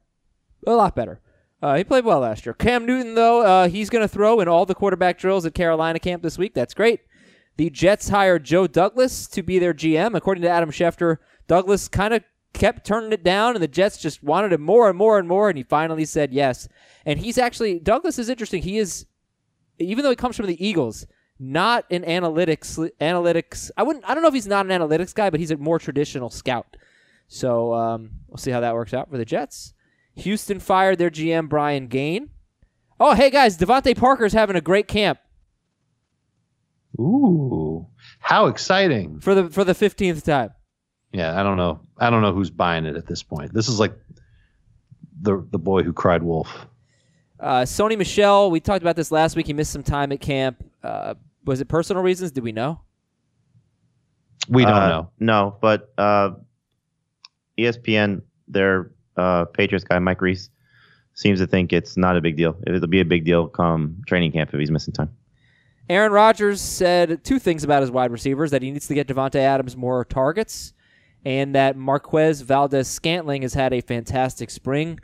[0.67, 1.21] a lot better.
[1.63, 2.53] Uh, he played well last year.
[2.53, 5.99] Cam Newton, though, uh, he's going to throw in all the quarterback drills at Carolina
[5.99, 6.55] camp this week.
[6.55, 7.01] That's great.
[7.57, 10.15] The Jets hired Joe Douglas to be their GM.
[10.15, 12.23] According to Adam Schefter, Douglas kind of
[12.55, 15.49] kept turning it down, and the Jets just wanted him more and more and more,
[15.51, 16.69] and he finally said yes.
[17.05, 18.63] And he's actually Douglas is interesting.
[18.63, 19.05] He is,
[19.79, 21.07] even though he comes from the Eagles,
[21.39, 23.71] not an analytics analytics.
[23.77, 24.09] I wouldn't.
[24.09, 26.77] I don't know if he's not an analytics guy, but he's a more traditional scout.
[27.29, 29.75] So um, we'll see how that works out for the Jets.
[30.17, 32.31] Houston fired their GM Brian Gaine.
[33.01, 35.19] Oh, hey guys, DeVante Parker's having a great camp.
[36.99, 37.89] Ooh,
[38.21, 40.51] how exciting for the for the fifteenth time.
[41.15, 41.79] Yeah, I don't know.
[41.99, 43.55] I don't know who's buying it at this point.
[43.55, 43.95] This is like
[45.23, 46.67] the the boy who cried wolf.
[47.39, 49.47] Uh, Sony Michel, we talked about this last week.
[49.47, 50.65] He missed some time at camp.
[50.83, 52.33] Uh, was it personal reasons?
[52.33, 52.81] Did we know?
[54.49, 55.11] We don't Uh, know.
[55.21, 56.31] No, but uh,
[57.59, 60.51] ESPN, their uh, Patriots guy Mike Reiss
[61.15, 62.57] seems to think it's not a big deal.
[62.67, 65.11] It'll be a big deal come training camp if he's missing time.
[65.89, 69.37] Aaron Rodgers said two things about his wide receivers that he needs to get Davante
[69.37, 70.73] Adams more targets
[71.25, 75.01] and that Marquez Valdes Scantling has had a fantastic spring.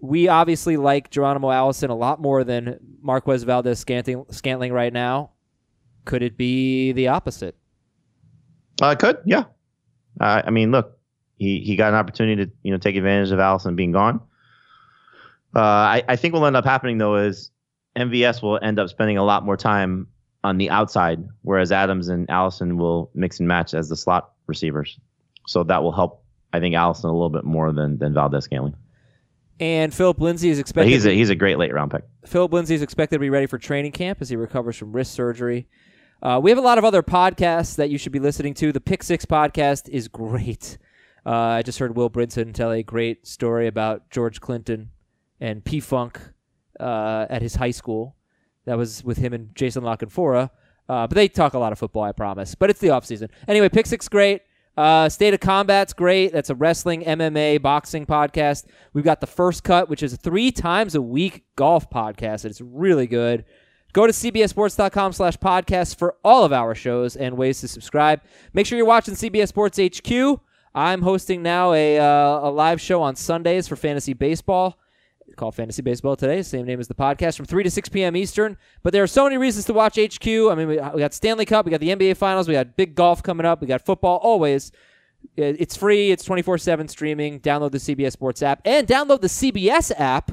[0.00, 5.30] We obviously like Geronimo Allison a lot more than Marquez Valdes Scantling, right now.
[6.04, 7.56] Could it be the opposite?
[8.80, 9.44] Uh, could yeah.
[10.20, 10.98] Uh, I mean, look,
[11.36, 14.20] he he got an opportunity to you know take advantage of Allison being gone.
[15.54, 17.50] Uh, I I think what will end up happening though is
[17.96, 20.06] MVS will end up spending a lot more time
[20.44, 24.98] on the outside, whereas Adams and Allison will mix and match as the slot receivers.
[25.48, 26.22] So that will help.
[26.52, 28.74] I think Allison a little bit more than than Valdes Scantling.
[29.60, 30.90] And Philip Lindsay is But expected.
[30.92, 32.04] he's a he's a great late round pick.
[32.26, 35.12] Philip Lindsay is expected to be ready for training camp as he recovers from wrist
[35.14, 35.66] surgery.
[36.22, 38.72] Uh, we have a lot of other podcasts that you should be listening to.
[38.72, 40.76] The Pick Six podcast is great.
[41.26, 44.90] Uh, I just heard Will Brinson tell a great story about George Clinton
[45.40, 46.20] and P Funk
[46.78, 48.16] uh, at his high school.
[48.64, 50.50] That was with him and Jason La Canfora.
[50.88, 52.54] Uh, but they talk a lot of football, I promise.
[52.54, 53.28] But it's the off season.
[53.46, 54.42] Anyway, Pick Six great.
[54.78, 56.32] Uh, State of Combat's great.
[56.32, 58.64] That's a wrestling, MMA, boxing podcast.
[58.92, 62.44] We've got the First Cut, which is a three times a week golf podcast.
[62.44, 63.44] It's really good.
[63.92, 68.20] Go to cbssports.com slash podcast for all of our shows and ways to subscribe.
[68.52, 70.40] Make sure you're watching CBS Sports HQ.
[70.76, 74.78] I'm hosting now a, uh, a live show on Sundays for fantasy baseball
[75.36, 78.16] called Fantasy Baseball today, same name as the podcast, from 3 to 6 p.m.
[78.16, 78.56] Eastern.
[78.82, 80.26] But there are so many reasons to watch HQ.
[80.26, 82.76] I mean, we, uh, we got Stanley Cup, we got the NBA Finals, we got
[82.76, 84.72] big golf coming up, we got football always.
[85.38, 87.40] Uh, it's free, it's 24 7 streaming.
[87.40, 90.32] Download the CBS Sports app and download the CBS app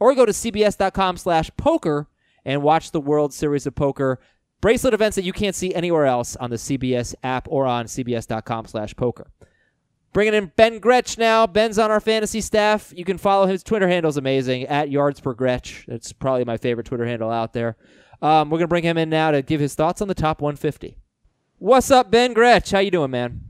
[0.00, 2.08] or go to cbs.com slash poker
[2.44, 4.18] and watch the World Series of Poker
[4.62, 8.66] bracelet events that you can't see anywhere else on the CBS app or on cbs.com
[8.66, 9.30] slash poker.
[10.12, 11.46] Bringing in Ben Gretch now.
[11.46, 12.92] Ben's on our fantasy staff.
[12.94, 15.84] You can follow his Twitter handle's amazing at yards per Gretch.
[15.88, 17.76] That's probably my favorite Twitter handle out there.
[18.20, 20.96] Um, we're gonna bring him in now to give his thoughts on the top 150.
[21.58, 22.70] What's up, Ben Gretch?
[22.70, 23.40] How you doing, man?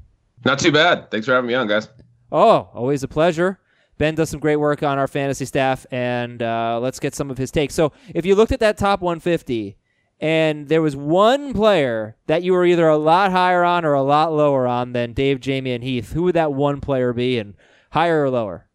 [0.44, 1.10] Not too bad.
[1.10, 1.88] Thanks for having me on, guys.
[2.30, 3.58] Oh, always a pleasure.
[3.98, 7.38] Ben does some great work on our fantasy staff, and uh, let's get some of
[7.38, 7.74] his takes.
[7.74, 9.76] So, if you looked at that top 150,
[10.22, 14.02] and there was one player that you were either a lot higher on or a
[14.02, 17.54] lot lower on than Dave, Jamie, and Heath, who would that one player be, and
[17.90, 18.68] higher or lower?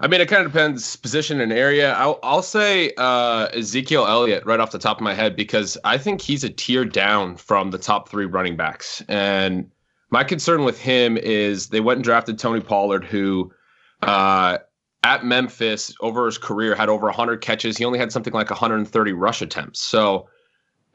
[0.00, 1.92] I mean, it kind of depends position and area.
[1.92, 5.98] I'll, I'll say uh, Ezekiel Elliott right off the top of my head because I
[5.98, 9.02] think he's a tier down from the top three running backs.
[9.06, 9.70] And
[10.08, 13.52] my concern with him is they went and drafted Tony Pollard, who
[14.00, 14.56] uh,
[15.02, 17.76] at Memphis over his career had over 100 catches.
[17.76, 19.80] He only had something like 130 rush attempts.
[19.80, 20.28] So,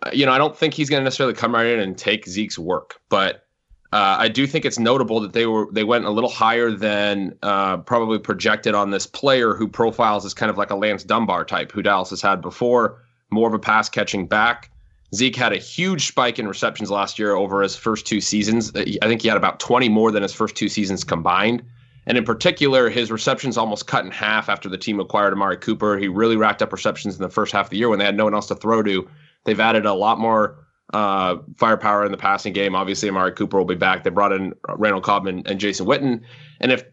[0.03, 2.27] uh, you know, I don't think he's going to necessarily come right in and take
[2.27, 3.45] Zeke's work, but
[3.93, 7.33] uh, I do think it's notable that they were they went a little higher than
[7.43, 11.45] uh, probably projected on this player who profiles as kind of like a Lance Dunbar
[11.45, 13.01] type, who Dallas has had before,
[13.31, 14.69] more of a pass catching back.
[15.13, 18.75] Zeke had a huge spike in receptions last year over his first two seasons.
[18.75, 21.63] Uh, I think he had about 20 more than his first two seasons combined.
[22.07, 25.97] And in particular, his receptions almost cut in half after the team acquired Amari Cooper.
[25.97, 28.15] He really racked up receptions in the first half of the year when they had
[28.15, 29.07] no one else to throw to.
[29.43, 32.75] They've added a lot more uh, firepower in the passing game.
[32.75, 34.03] Obviously, Amari Cooper will be back.
[34.03, 36.21] They brought in Randall Cobb and, and Jason Witten.
[36.59, 36.83] And if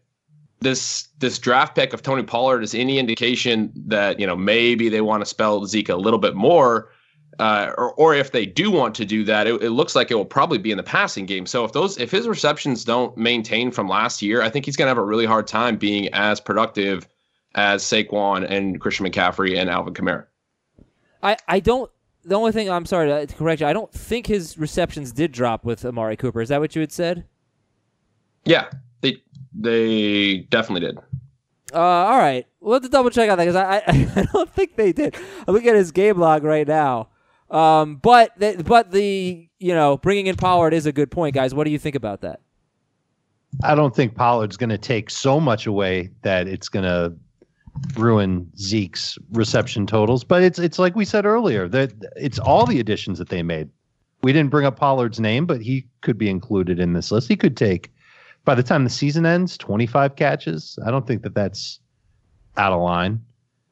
[0.61, 5.01] this this draft pick of Tony Pollard is any indication that you know maybe they
[5.01, 6.91] want to spell Zeke a little bit more,
[7.39, 10.14] uh, or, or if they do want to do that, it, it, looks like it
[10.14, 11.47] will probably be in the passing game.
[11.47, 14.87] So if those if his receptions don't maintain from last year, I think he's going
[14.87, 17.09] to have a really hard time being as productive
[17.55, 20.26] as Saquon and Christian McCaffrey and Alvin Kamara.
[21.22, 21.91] I I don't.
[22.24, 25.64] The only thing I'm sorry to correct you, I don't think his receptions did drop
[25.64, 26.41] with Amari Cooper.
[26.41, 27.24] Is that what you had said?
[28.45, 28.68] Yeah,
[29.01, 29.22] they
[29.55, 30.99] they definitely did.
[31.74, 34.51] Uh, all right, we'll have to double check on that because I, I, I don't
[34.51, 35.16] think they did.
[35.47, 37.09] I'm looking at his game log right now.
[37.53, 38.33] Um, but
[38.65, 41.55] but the you know bringing in Pollard is a good point, guys.
[41.55, 42.41] What do you think about that?
[43.63, 47.15] I don't think Pollard's going to take so much away that it's going to
[47.95, 50.25] ruin Zeke's reception totals.
[50.25, 53.69] But it's it's like we said earlier that it's all the additions that they made.
[54.23, 57.29] We didn't bring up Pollard's name, but he could be included in this list.
[57.29, 57.93] He could take
[58.45, 60.79] by the time the season ends 25 catches.
[60.87, 61.81] I don't think that that's
[62.57, 63.21] out of line.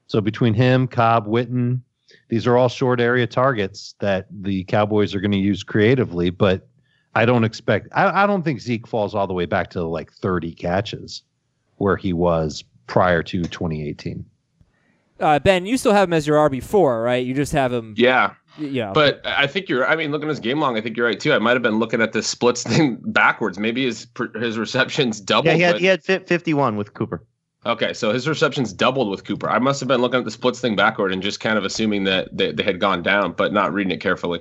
[0.09, 1.83] So between him, Cobb, Witten,
[2.31, 6.69] these are all short area targets that the Cowboys are going to use creatively, but
[7.17, 10.13] I don't expect, I, I don't think Zeke falls all the way back to like
[10.13, 11.25] 30 catches
[11.79, 14.25] where he was prior to 2018.
[15.19, 17.27] Uh, ben, you still have him as your RB4, right?
[17.27, 17.95] You just have him.
[17.99, 18.35] Yeah.
[18.59, 18.93] Yeah.
[18.93, 21.19] But I think you're, I mean, looking at his game long, I think you're right
[21.19, 21.33] too.
[21.33, 23.59] I might have been looking at the splits thing backwards.
[23.59, 24.07] Maybe his
[24.37, 25.47] his receptions doubled.
[25.47, 25.81] Yeah, he had, but...
[25.81, 27.25] he had 51 with Cooper.
[27.67, 29.49] Okay, so his receptions doubled with Cooper.
[29.51, 32.05] I must have been looking at the splits thing backward and just kind of assuming
[32.05, 34.41] that they, they had gone down, but not reading it carefully.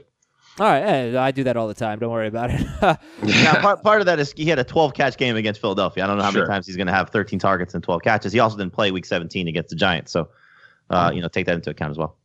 [0.57, 1.99] All right, hey, I do that all the time.
[1.99, 2.61] Don't worry about it.
[3.23, 6.03] now, part, part of that is he had a 12 catch game against Philadelphia.
[6.03, 6.41] I don't know how Sure.
[6.41, 8.31] many times he's going to have 13 targets and 12 catches.
[8.33, 10.29] He also didn't play Week 17 against the Giants, so
[10.89, 12.15] uh, you know take that into account as well.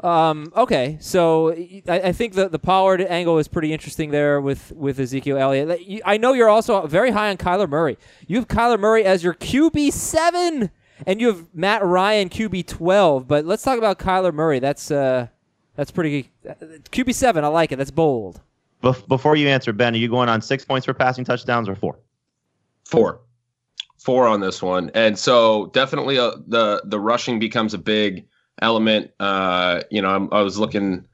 [0.00, 1.50] Um, okay, so
[1.88, 6.02] I, I think the the Pollard angle is pretty interesting there with with Ezekiel Elliott.
[6.04, 7.98] I know you're also very high on Kyler Murray.
[8.28, 10.70] You have Kyler Murray as your QB seven,
[11.04, 13.26] and you have Matt Ryan QB twelve.
[13.26, 14.60] But let's talk about Kyler Murray.
[14.60, 15.28] That's uh,
[15.74, 17.44] that's pretty QB seven.
[17.44, 17.76] I like it.
[17.76, 18.40] That's bold.
[18.80, 21.98] Before you answer, Ben, are you going on six points for passing touchdowns or four?
[22.84, 23.20] Four,
[23.98, 28.24] four on this one, and so definitely uh, the the rushing becomes a big
[28.62, 29.10] element.
[29.20, 31.06] Uh, you know, I'm, I was looking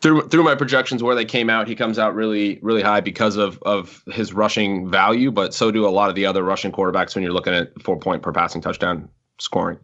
[0.00, 1.68] through through my projections where they came out.
[1.68, 5.86] He comes out really really high because of of his rushing value, but so do
[5.86, 8.60] a lot of the other Russian quarterbacks when you're looking at four point per passing
[8.60, 9.78] touchdown scoring.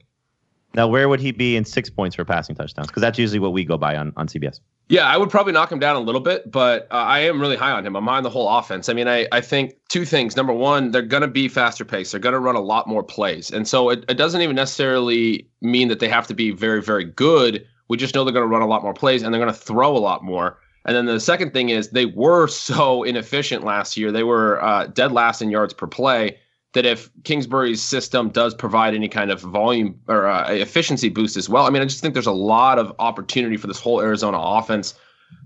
[0.75, 2.89] Now, where would he be in six points for passing touchdowns?
[2.89, 4.61] Because that's usually what we go by on, on CBS.
[4.89, 7.57] Yeah, I would probably knock him down a little bit, but uh, I am really
[7.57, 7.97] high on him.
[7.97, 8.89] I'm high on the whole offense.
[8.89, 10.37] I mean, I, I think two things.
[10.37, 12.11] Number one, they're going to be faster paced.
[12.11, 13.51] They're going to run a lot more plays.
[13.51, 17.05] And so it, it doesn't even necessarily mean that they have to be very, very
[17.05, 17.65] good.
[17.89, 19.59] We just know they're going to run a lot more plays and they're going to
[19.59, 20.59] throw a lot more.
[20.85, 24.13] And then the second thing is they were so inefficient last year.
[24.13, 26.39] They were uh, dead last in yards per play
[26.75, 31.49] that if Kingsbury's system does provide any kind of volume or uh, efficiency boost as
[31.49, 34.39] well, I mean, I just think there's a lot of opportunity for this whole Arizona
[34.39, 34.95] offense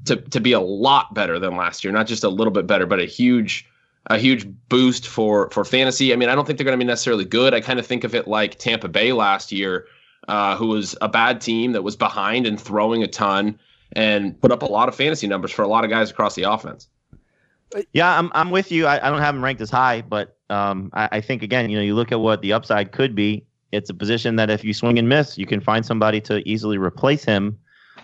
[0.06, 2.86] to to be a lot better than last year, not just a little bit better,
[2.86, 3.68] but a huge
[4.06, 6.12] a huge boost for for fantasy.
[6.12, 7.54] I mean, I don't think they're going to be necessarily good.
[7.54, 9.86] I kind of think of it like Tampa Bay last year,
[10.28, 13.58] uh, who was a bad team that was behind and throwing a ton
[13.92, 16.42] and put up a lot of fantasy numbers for a lot of guys across the
[16.42, 16.88] offense.
[17.92, 18.86] Yeah, I'm I'm with you.
[18.86, 21.76] I, I don't have him ranked as high, but um, I, I think again, you
[21.76, 23.44] know, you look at what the upside could be.
[23.72, 26.78] It's a position that if you swing and miss, you can find somebody to easily
[26.78, 27.58] replace him,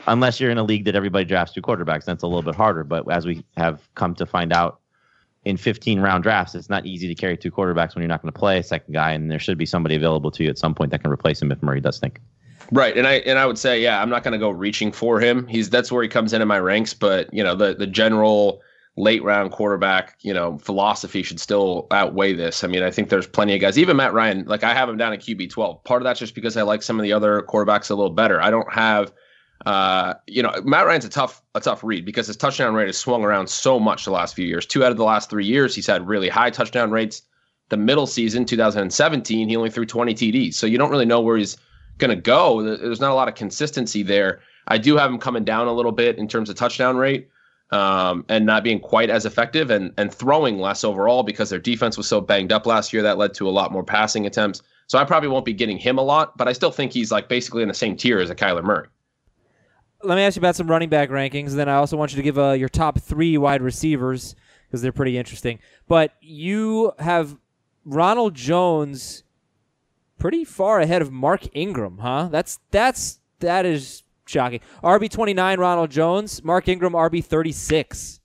[0.07, 2.05] unless you're in a league that everybody drafts two quarterbacks.
[2.05, 2.85] That's a little bit harder.
[2.85, 4.81] But as we have come to find out
[5.47, 8.33] in 15 round drafts, it's not easy to carry two quarterbacks when you're not going
[8.33, 10.75] to play a second guy, and there should be somebody available to you at some
[10.75, 12.21] point that can replace him if Murray does think.
[12.71, 15.21] Right, and I and I would say, yeah, I'm not going to go reaching for
[15.21, 15.47] him.
[15.47, 18.63] He's that's where he comes in in my ranks, but you know, the the general
[18.97, 22.63] late round quarterback, you know, philosophy should still outweigh this.
[22.63, 24.97] I mean, I think there's plenty of guys, even Matt Ryan, like I have him
[24.97, 25.83] down at QB 12.
[25.85, 28.41] Part of that's just because I like some of the other quarterbacks a little better.
[28.41, 29.13] I don't have
[29.67, 32.99] uh, you know, Matt Ryan's a tough a tough read because his touchdown rate has
[32.99, 34.67] swung around so much the last few years.
[34.67, 37.23] Two out of the last 3 years he's had really high touchdown rates.
[37.71, 40.55] The middle season 2017, he only threw 20 TDs.
[40.55, 41.57] So you don't really know where he's
[41.97, 42.63] going to go.
[42.63, 44.41] There's not a lot of consistency there.
[44.69, 47.29] I do have him coming down a little bit in terms of touchdown rate
[47.75, 51.97] um, and not being quite as effective and and throwing less overall because their defense
[51.97, 53.03] was so banged up last year.
[53.03, 54.63] That led to a lot more passing attempts.
[54.87, 57.29] So I probably won't be getting him a lot, but I still think he's like
[57.29, 58.87] basically in the same tier as a Kyler Murray.
[60.05, 61.51] Let me ask you about some running back rankings.
[61.51, 64.83] And then I also want you to give uh, your top three wide receivers because
[64.83, 65.59] they're pretty interesting.
[65.89, 67.37] But you have
[67.85, 69.25] Ronald Jones
[70.19, 72.29] pretty far ahead of Mark Ingram, huh?
[72.31, 74.61] That's that's that is shocking.
[74.83, 76.43] RB twenty nine, Ronald Jones.
[76.45, 78.21] Mark Ingram, RB thirty six.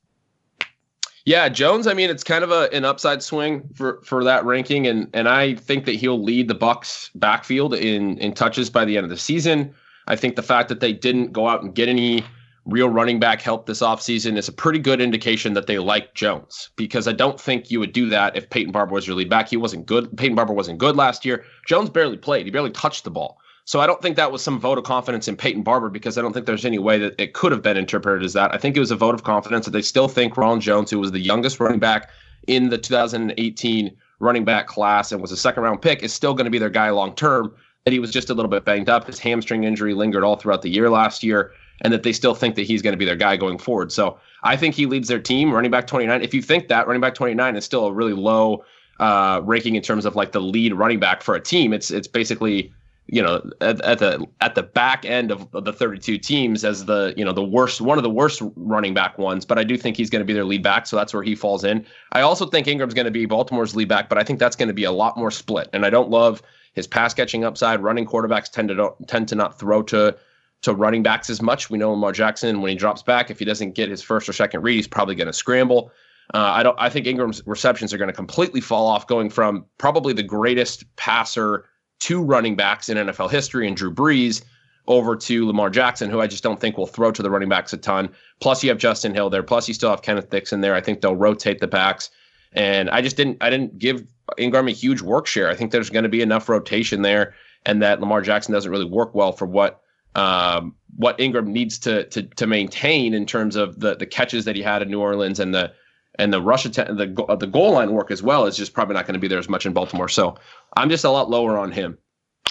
[1.26, 1.86] Yeah, Jones.
[1.86, 5.28] I mean, it's kind of a, an upside swing for for that ranking, and and
[5.30, 9.10] I think that he'll lead the Bucs backfield in in touches by the end of
[9.10, 9.74] the season.
[10.08, 12.24] I think the fact that they didn't go out and get any
[12.66, 16.70] real running back help this offseason is a pretty good indication that they like Jones
[16.76, 19.50] because I don't think you would do that if Peyton Barber was your lead back.
[19.50, 20.16] He wasn't good.
[20.18, 21.46] Peyton Barber wasn't good last year.
[21.68, 22.46] Jones barely played.
[22.46, 23.40] He barely touched the ball.
[23.70, 26.24] So I don't think that was some vote of confidence in Peyton Barber because I
[26.24, 28.52] don't think there's any way that it could have been interpreted as that.
[28.52, 30.98] I think it was a vote of confidence that they still think Ron Jones, who
[30.98, 32.10] was the youngest running back
[32.48, 36.46] in the 2018 running back class and was a second round pick, is still going
[36.46, 37.54] to be their guy long term.
[37.86, 39.06] That he was just a little bit banged up.
[39.06, 41.52] His hamstring injury lingered all throughout the year last year
[41.82, 43.92] and that they still think that he's going to be their guy going forward.
[43.92, 46.24] So I think he leads their team, running back 29.
[46.24, 48.66] If you think that running back 29 is still a really low
[49.00, 52.08] uh, ranking in terms of like the lead running back for a team, it's it's
[52.08, 52.74] basically
[53.12, 57.14] you know at, at the at the back end of, the 32 teams as the
[57.18, 59.46] you know the worst one of the worst running back ones.
[59.46, 61.36] But I do think he's going to be their lead back, so that's where he
[61.36, 61.86] falls in.
[62.12, 64.68] I also think Ingram's going to be Baltimore's lead back, but I think that's going
[64.68, 65.70] to be a lot more split.
[65.74, 66.42] And I don't love
[66.74, 67.82] his pass catching upside.
[67.82, 70.16] Running quarterbacks tend to tend to not throw to
[70.62, 71.70] to running backs as much.
[71.70, 74.34] We know Lamar Jackson when he drops back, if he doesn't get his first or
[74.34, 75.92] second read, he's probably going to scramble.
[76.34, 76.76] Uh, I don't.
[76.80, 80.84] I think Ingram's receptions are going to completely fall off, going from probably the greatest
[80.96, 81.66] passer
[82.00, 84.44] to running backs in NFL history and Drew Brees
[84.88, 87.74] over to Lamar Jackson, who I just don't think will throw to the running backs
[87.74, 88.10] a ton.
[88.40, 89.44] Plus, you have Justice Hill there.
[89.44, 90.74] Plus, you still have Kenneth Dixon there.
[90.74, 92.10] I think they'll rotate the backs.
[92.54, 93.38] And I just didn't.
[93.42, 94.04] I didn't give
[94.38, 95.50] Ingram a huge work share.
[95.50, 97.36] I think there's going to be enough rotation there,
[97.66, 99.82] and that Lamar Jackson doesn't really work well for what
[100.16, 104.56] um, what Ingram needs to, to to maintain in terms of the the catches that
[104.56, 105.72] he had in New Orleans and the
[106.20, 109.06] and the rush att- the the goal line work as well is just probably not
[109.08, 110.08] going to be there as much in Baltimore.
[110.10, 110.36] So
[110.78, 111.98] I'm just a lot lower on him.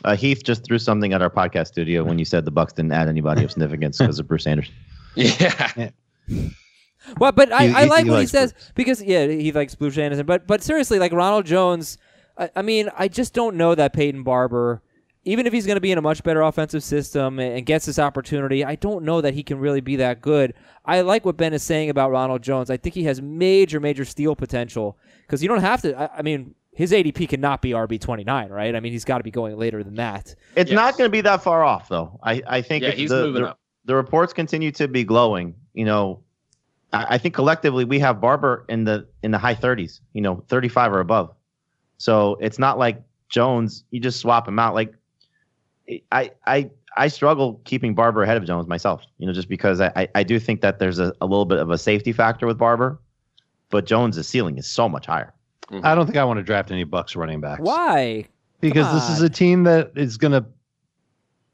[0.04, 2.92] Uh, Heath just threw something at our podcast studio when you said the Bucs didn't
[2.92, 4.74] add anybody of significance because of Bruce Anderson.
[5.16, 5.90] Yeah.
[7.18, 8.72] Well, but I, he, I like he what he says Bruce.
[8.74, 10.26] because yeah, he likes Bruce Anderson.
[10.26, 11.98] But but seriously, like Ronald Jones,
[12.36, 14.82] I, I mean, I just don't know that Peyton Barber
[15.28, 17.98] even if he's going to be in a much better offensive system and gets this
[17.98, 20.54] opportunity, I don't know that he can really be that good.
[20.86, 22.70] I like what Ben is saying about Ronald Jones.
[22.70, 25.94] I think he has major, major steal potential because you don't have to.
[26.00, 28.74] I, I, mean, his ADP cannot be RB twenty nine, right?
[28.74, 30.34] I mean, he's got to be going later than that.
[30.56, 30.76] It's yes.
[30.76, 32.18] not going to be that far off, though.
[32.22, 33.60] I, I think yeah, he's the, moving the, up.
[33.84, 35.54] The reports continue to be glowing.
[35.74, 36.22] You know,
[36.94, 40.00] I, I think collectively we have Barber in the in the high thirties.
[40.14, 41.34] You know, thirty five or above.
[41.98, 43.84] So it's not like Jones.
[43.90, 44.74] You just swap him out.
[44.74, 44.94] Like
[46.12, 49.02] I I I struggle keeping Barber ahead of Jones myself.
[49.18, 51.70] You know, just because I I do think that there's a, a little bit of
[51.70, 53.00] a safety factor with Barber,
[53.70, 55.32] but Jones' ceiling is so much higher.
[55.70, 55.84] Mm-hmm.
[55.84, 57.60] I don't think I want to draft any Bucs running backs.
[57.60, 58.26] Why?
[58.60, 60.44] Because this is a team that is going to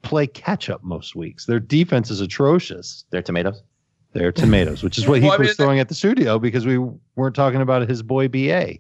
[0.03, 1.47] play catch up most weeks.
[1.47, 3.05] Their defense is atrocious.
[3.11, 3.63] They're tomatoes.
[4.13, 6.65] They're tomatoes, which is what he well, was I mean, throwing at the studio because
[6.65, 6.79] we
[7.17, 8.79] weren't talking about his boy BA.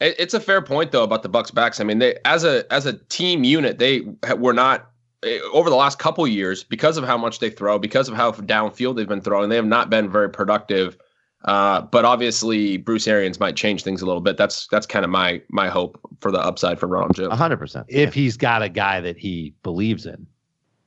[0.00, 1.80] It's a fair point though about the Bucs backs.
[1.80, 4.02] I mean, they as a as a team unit, they
[4.36, 4.90] were not
[5.22, 8.32] eh, over the last couple years because of how much they throw, because of how
[8.32, 9.50] downfield they've been throwing.
[9.50, 10.98] They have not been very productive.
[11.44, 14.36] Uh, but obviously, Bruce Arians might change things a little bit.
[14.36, 17.34] That's that's kind of my my hope for the upside for Ronald Jones.
[17.34, 17.86] hundred percent.
[17.88, 20.26] If he's got a guy that he believes in.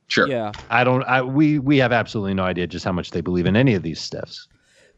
[0.08, 0.26] Sure.
[0.26, 0.52] Yeah.
[0.70, 1.02] I don't.
[1.04, 3.82] I we we have absolutely no idea just how much they believe in any of
[3.82, 4.48] these stiffs.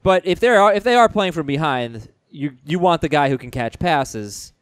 [0.03, 3.28] But if they are if they are playing from behind, you you want the guy
[3.28, 4.53] who can catch passes.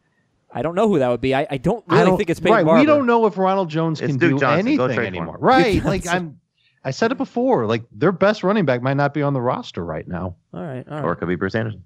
[0.51, 1.35] I don't know who that would be.
[1.35, 2.65] I, I don't really I don't, think it's Peyton right.
[2.65, 2.81] Barber.
[2.81, 4.67] We don't know if Ronald Jones it's can Duke do Johnson.
[4.67, 5.37] anything anymore.
[5.39, 5.85] Right.
[5.85, 6.41] like I'm
[6.85, 7.67] I said it before.
[7.67, 10.37] Like their best running back might not be on the roster right now.
[10.55, 10.87] All right.
[10.89, 11.05] All right.
[11.05, 11.85] Or it could be Bruce Anderson.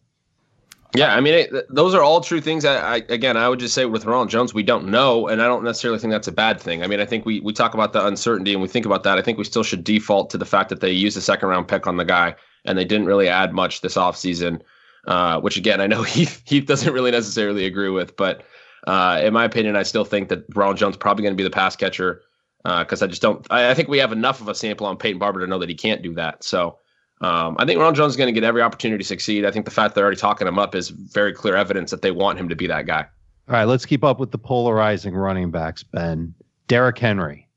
[0.94, 2.66] Yeah, I mean, it, those are all true things.
[2.66, 5.46] I, I, again, I would just say with Ronald Jones, we don't know, and I
[5.46, 6.82] don't necessarily think that's a bad thing.
[6.82, 9.16] I mean, I think we we talk about the uncertainty and we think about that.
[9.16, 11.66] I think we still should default to the fact that they used a second round
[11.66, 12.34] pick on the guy
[12.66, 14.60] and they didn't really add much this offseason
[15.06, 18.44] uh, which again I know Heath Heath doesn't really necessarily agree with, but
[18.86, 21.50] uh, in my opinion, I still think that Ronald Jones probably going to be the
[21.50, 22.22] pass catcher
[22.64, 23.46] because uh, I just don't.
[23.50, 25.68] I, I, think we have enough of a sample on Peyton Barber to know that
[25.68, 26.42] he can't do that.
[26.42, 26.78] So
[27.20, 29.44] um, I think Ronald Jones is going to get every opportunity to succeed.
[29.44, 32.10] I think the fact they're already talking him up is very clear evidence that they
[32.10, 33.06] want him to be that guy.
[33.48, 35.82] All right, let's keep up with the polarizing running backs.
[35.82, 36.34] Ben,
[36.68, 37.48] Derrick Henry,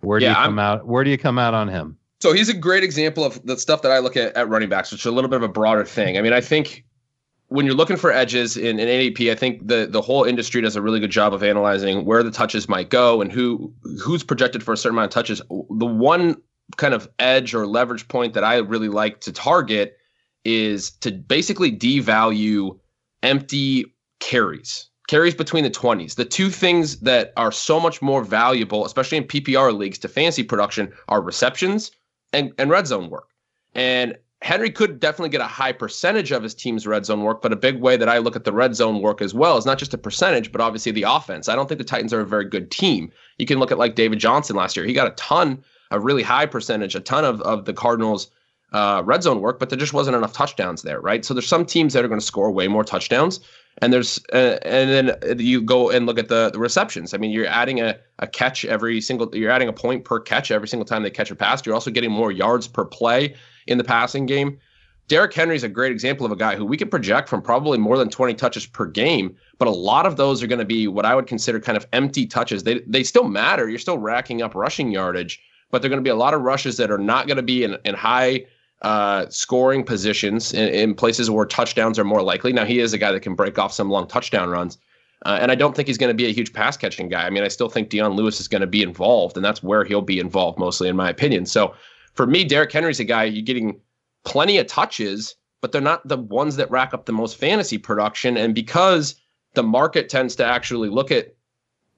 [0.00, 0.86] where do yeah, you come I'm, out?
[0.86, 1.96] Where do you come out on him?
[2.20, 4.92] So he's a great example of the stuff that I look at at running backs,
[4.92, 6.18] which is a little bit of a broader thing.
[6.18, 6.84] I mean, I think
[7.52, 10.74] when you're looking for edges in, in ADP, I think the the whole industry does
[10.74, 13.72] a really good job of analyzing where the touches might go and who
[14.02, 15.40] who's projected for a certain amount of touches.
[15.48, 16.36] The one
[16.76, 19.98] kind of edge or leverage point that I really like to target
[20.44, 22.78] is to basically devalue
[23.22, 23.84] empty
[24.20, 24.88] carries.
[25.08, 26.14] Carries between the 20s.
[26.14, 30.42] The two things that are so much more valuable, especially in PPR leagues, to fantasy
[30.42, 31.90] production are receptions
[32.32, 33.28] and, and red zone work.
[33.74, 37.52] And Henry could definitely get a high percentage of his team's red zone work, but
[37.52, 39.78] a big way that I look at the red zone work as well is not
[39.78, 41.48] just a percentage, but obviously the offense.
[41.48, 43.12] I don't think the Titans are a very good team.
[43.38, 44.84] You can look at like David Johnson last year.
[44.84, 45.62] He got a ton,
[45.92, 48.32] a really high percentage, a ton of, of the Cardinals'
[48.72, 51.24] uh, red zone work, but there just wasn't enough touchdowns there, right?
[51.24, 53.38] So there's some teams that are going to score way more touchdowns,
[53.78, 57.14] and there's uh, and then you go and look at the, the receptions.
[57.14, 60.50] I mean, you're adding a, a catch every single, you're adding a point per catch
[60.50, 61.64] every single time they catch a pass.
[61.64, 63.36] You're also getting more yards per play
[63.66, 64.58] in the passing game.
[65.08, 67.76] Derrick Henry is a great example of a guy who we can project from probably
[67.76, 70.86] more than 20 touches per game, but a lot of those are going to be
[70.88, 72.62] what I would consider kind of empty touches.
[72.62, 73.68] They they still matter.
[73.68, 75.40] You're still racking up rushing yardage,
[75.70, 77.64] but they're going to be a lot of rushes that are not going to be
[77.64, 78.46] in, in high
[78.82, 82.52] uh, scoring positions in, in, places where touchdowns are more likely.
[82.52, 84.78] Now he is a guy that can break off some long touchdown runs,
[85.24, 87.24] uh, and I don't think he's going to be a huge pass catching guy.
[87.24, 89.84] I mean, I still think Dion Lewis is going to be involved, and that's where
[89.84, 91.46] he'll be involved mostly, in my opinion.
[91.46, 91.74] So
[92.14, 93.80] for me, Derrick Henry's a guy you're getting
[94.24, 98.36] plenty of touches, but they're not the ones that rack up the most fantasy production,
[98.36, 99.16] and because
[99.54, 101.34] the market tends to actually look at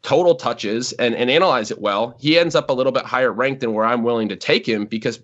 [0.03, 3.61] total touches and, and analyze it well, he ends up a little bit higher ranked
[3.61, 5.21] than where I'm willing to take him because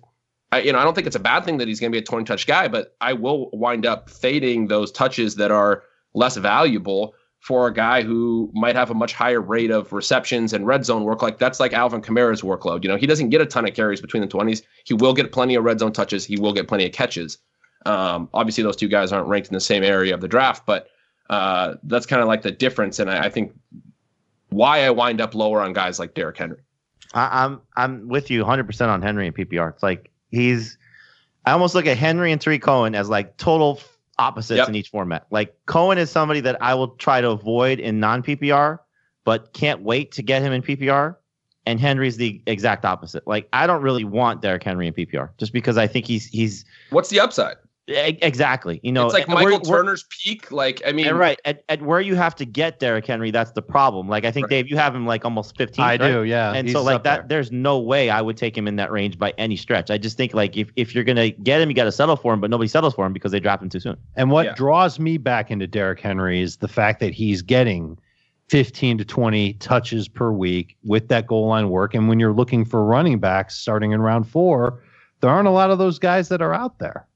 [0.51, 2.01] I, you know, I don't think it's a bad thing that he's going to be
[2.01, 5.83] a 20 touch guy, but I will wind up fading those touches that are
[6.13, 10.67] less valuable for a guy who might have a much higher rate of receptions and
[10.67, 11.23] red zone work.
[11.23, 12.83] Like that's like Alvin Kamara's workload.
[12.83, 14.61] You know, he doesn't get a ton of carries between the 20s.
[14.85, 16.23] He will get plenty of red zone touches.
[16.23, 17.39] He will get plenty of catches.
[17.87, 20.89] Um, obviously, those two guys aren't ranked in the same area of the draft, but
[21.31, 22.99] uh, that's kind of like the difference.
[22.99, 23.53] And I, I, think
[24.49, 26.59] why I wind up lower on guys like Derrick Henry.
[27.15, 29.73] I, I'm I'm with you 100 percent on Henry and PPR.
[29.73, 30.77] It's like he's
[31.43, 33.79] I almost look at Henry and Tarik Cohen as like total
[34.21, 34.69] opposites yep.
[34.69, 35.25] in each format.
[35.31, 38.79] Like Cohen is somebody that I will try to avoid in non PPR,
[39.25, 41.15] but can't wait to get him in PPR.
[41.65, 43.27] And Henry's the exact opposite.
[43.27, 46.65] Like I don't really want Derrick Henry in PPR just because I think he's he's.
[46.91, 47.57] What's the upside?
[47.91, 48.79] Exactly.
[48.83, 50.51] You know, it's like Michael Turner's peak.
[50.51, 53.51] Like, I mean, and right at, at where you have to get Derrick Henry, that's
[53.51, 54.07] the problem.
[54.07, 54.49] Like, I think right.
[54.51, 55.83] Dave, you have him like almost 15.
[55.83, 55.97] I right?
[55.97, 56.53] do, yeah.
[56.53, 57.37] And so like that, there.
[57.37, 59.91] there's no way I would take him in that range by any stretch.
[59.91, 62.33] I just think like if, if you're gonna get him, you got to settle for
[62.33, 63.97] him, but nobody settles for him because they draft him too soon.
[64.15, 64.53] And what yeah.
[64.55, 67.97] draws me back into Derrick Henry is the fact that he's getting
[68.51, 71.93] 15 to 20 touches per week with that goal line work.
[71.93, 74.83] And when you're looking for running backs starting in round four,
[75.21, 77.07] there aren't a lot of those guys that are out there.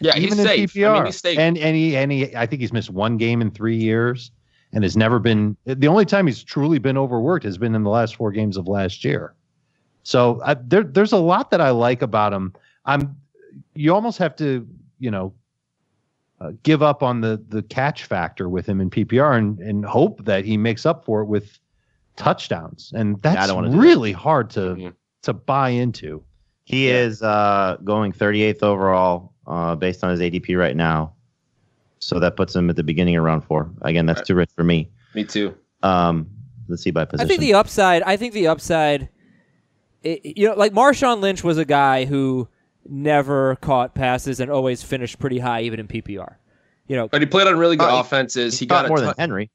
[0.00, 0.72] Yeah, even he's safe.
[0.72, 0.90] PPR.
[0.90, 1.38] I mean, he's safe.
[1.38, 4.30] And and he and he I think he's missed one game in three years
[4.72, 7.90] and has never been the only time he's truly been overworked has been in the
[7.90, 9.34] last four games of last year.
[10.02, 12.54] So I, there there's a lot that I like about him.
[12.84, 13.16] I'm
[13.74, 14.66] you almost have to
[14.98, 15.34] you know
[16.40, 20.24] uh, give up on the the catch factor with him in PPR and and hope
[20.24, 21.58] that he makes up for it with
[22.16, 22.92] touchdowns.
[22.94, 24.18] And that's yeah, really that.
[24.18, 24.88] hard to mm-hmm.
[25.22, 26.22] to buy into.
[26.64, 27.00] He yeah.
[27.00, 31.14] is uh, going 38th overall uh, based on his ADP right now.
[31.98, 33.70] So that puts him at the beginning of round four.
[33.82, 34.26] Again, that's right.
[34.26, 34.88] too rich for me.
[35.14, 35.54] Me too.
[35.82, 36.28] Um,
[36.68, 37.26] let's see by position.
[37.26, 38.02] I think the upside.
[38.02, 39.10] I think the upside.
[40.02, 42.48] It, you know, like Marshawn Lynch was a guy who
[42.88, 46.36] never caught passes and always finished pretty high, even in PPR.
[46.86, 48.58] You know, but he played on really good uh, offenses.
[48.58, 49.50] He, he got more ton- than Henry.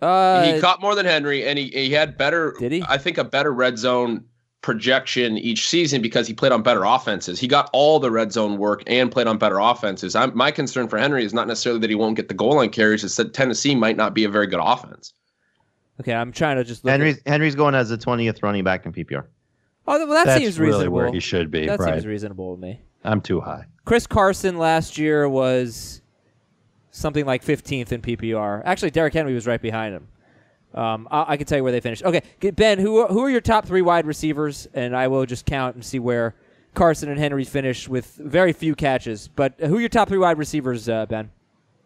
[0.00, 2.54] Uh, he caught more than Henry, and he, he had better.
[2.58, 2.84] Did he?
[2.88, 4.26] I think a better red zone
[4.60, 7.38] projection each season because he played on better offenses.
[7.38, 10.16] He got all the red zone work and played on better offenses.
[10.16, 12.70] I'm, my concern for Henry is not necessarily that he won't get the goal line
[12.70, 13.04] carries.
[13.04, 15.12] It's that Tennessee might not be a very good offense.
[16.00, 18.92] Okay, I'm trying to just Henry's at, Henry's going as the 20th running back in
[18.92, 19.24] PPR.
[19.86, 20.78] Oh, well, that That's seems reasonable.
[20.78, 21.66] Really where he should be.
[21.66, 21.94] That right.
[21.94, 22.82] seems reasonable to me.
[23.04, 23.64] I'm too high.
[23.84, 26.02] Chris Carson last year was
[26.90, 28.62] something like 15th in PPR.
[28.64, 30.08] Actually, Derrick Henry was right behind him.
[30.74, 32.04] Um, I, I, can tell you where they finished.
[32.04, 34.68] Okay, Ben, who who are your top three wide receivers?
[34.74, 36.34] And I will just count and see where
[36.74, 39.28] Carson and Henry finished with very few catches.
[39.28, 41.30] But who are your top three wide receivers, uh, Ben?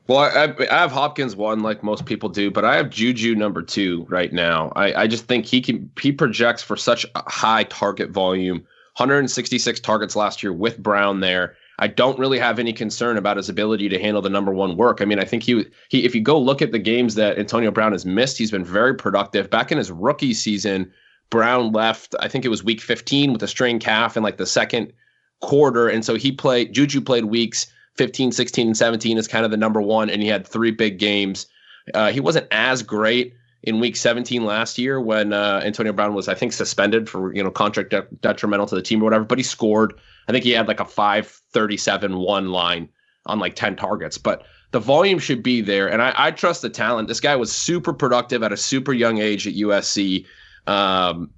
[0.09, 3.62] Well, I, I, have Hopkins one, like most people do, but I have Juju number
[3.62, 4.72] two right now.
[4.74, 8.57] I, I just think he can he projects for such a high target volume,
[8.97, 11.57] 166 targets last year with Brown there.
[11.78, 15.00] I don't really have any concern about his ability to handle the number one work.
[15.00, 17.70] I mean, I think he he if you go look at the games that Antonio
[17.70, 19.50] Brown has missed, he's been very productive.
[19.50, 20.92] Back in his rookie season,
[21.30, 24.46] Brown left, I think it was week 15 with a strained calf in like the
[24.46, 24.92] second
[25.40, 25.88] quarter.
[25.88, 27.66] And so he played Juju played weeks
[27.96, 30.98] 15, 16, and 17 as kind of the number one, and he had three big
[30.98, 31.46] games.
[31.94, 36.28] Uh, he wasn't as great in week 17 last year when uh, Antonio Brown was,
[36.28, 39.24] I think, suspended for you know contract de- detrimental to the team or whatever.
[39.24, 39.94] But he scored.
[40.28, 42.88] I think he had like a 537 one line
[43.26, 44.18] on like 10 targets.
[44.18, 47.08] But the volume should be there, and I, I trust the talent.
[47.08, 50.24] This guy was super productive at a super young age at USC.
[50.66, 51.30] Um,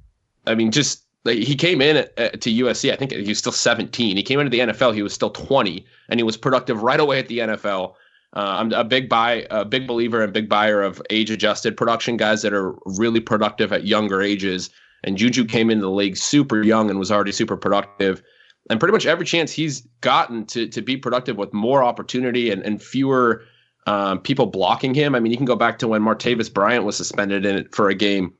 [0.46, 2.92] I mean, just like, he came in at, at, to USC.
[2.92, 4.16] I think he was still 17.
[4.16, 4.94] He came into the NFL.
[4.94, 7.94] He was still 20, and he was productive right away at the NFL.
[8.34, 12.42] Uh, I'm a big buy, a big believer and big buyer of age-adjusted production guys
[12.42, 14.70] that are really productive at younger ages.
[15.04, 18.22] And Juju came into the league super young and was already super productive.
[18.70, 22.62] and pretty much every chance he's gotten to to be productive with more opportunity and,
[22.62, 23.42] and fewer
[23.86, 25.14] um, people blocking him.
[25.14, 27.94] I mean, you can go back to when Martavis Bryant was suspended in for a
[27.94, 28.32] game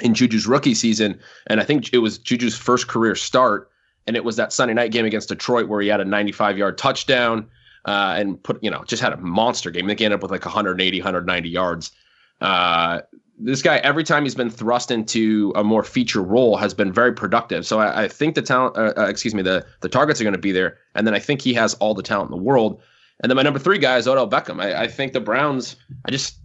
[0.00, 3.70] in Juju's rookie season, and I think it was Juju's first career start,
[4.06, 6.76] and it was that Sunday night game against Detroit where he had a 95 yard
[6.76, 7.48] touchdown
[7.84, 9.86] uh, and put you know just had a monster game.
[9.86, 11.92] He ended up with like 180, 190 yards.
[12.40, 13.00] Uh,
[13.42, 17.12] this guy, every time he's been thrust into a more feature role, has been very
[17.12, 17.66] productive.
[17.66, 20.34] So I, I think the talent, uh, uh, excuse me, the the targets are going
[20.34, 22.82] to be there, and then I think he has all the talent in the world.
[23.22, 24.62] And then my number three guy is Odell Beckham.
[24.62, 25.76] I, I think the Browns.
[26.04, 26.38] I just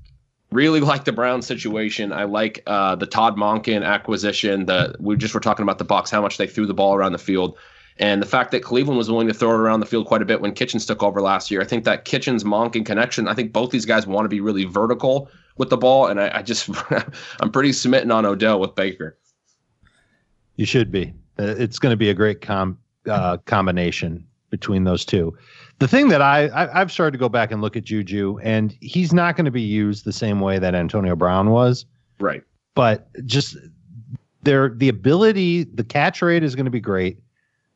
[0.51, 2.13] really like the Browns situation.
[2.13, 4.65] I like uh, the Todd Monken acquisition.
[4.65, 7.11] The we just were talking about the Bucs, how much they threw the ball around
[7.11, 7.57] the field.
[7.97, 10.25] And the fact that Cleveland was willing to throw it around the field quite a
[10.25, 13.53] bit when Kitchens took over last year, I think that Kitchens Monken connection, I think
[13.53, 16.07] both these guys want to be really vertical with the ball.
[16.07, 16.69] And I, I just,
[17.39, 19.17] I'm pretty smitten on Odell with Baker.
[20.57, 21.13] You should be.
[21.39, 22.77] Uh, it's going to be a great com-
[23.09, 25.37] uh, combination between those two.
[25.79, 28.75] The thing that I, I have started to go back and look at Juju, and
[28.81, 31.85] he's not going to be used the same way that Antonio Brown was.
[32.19, 32.41] Right.
[32.73, 33.57] But just
[34.43, 37.19] there, the ability, the catch rate is going to be great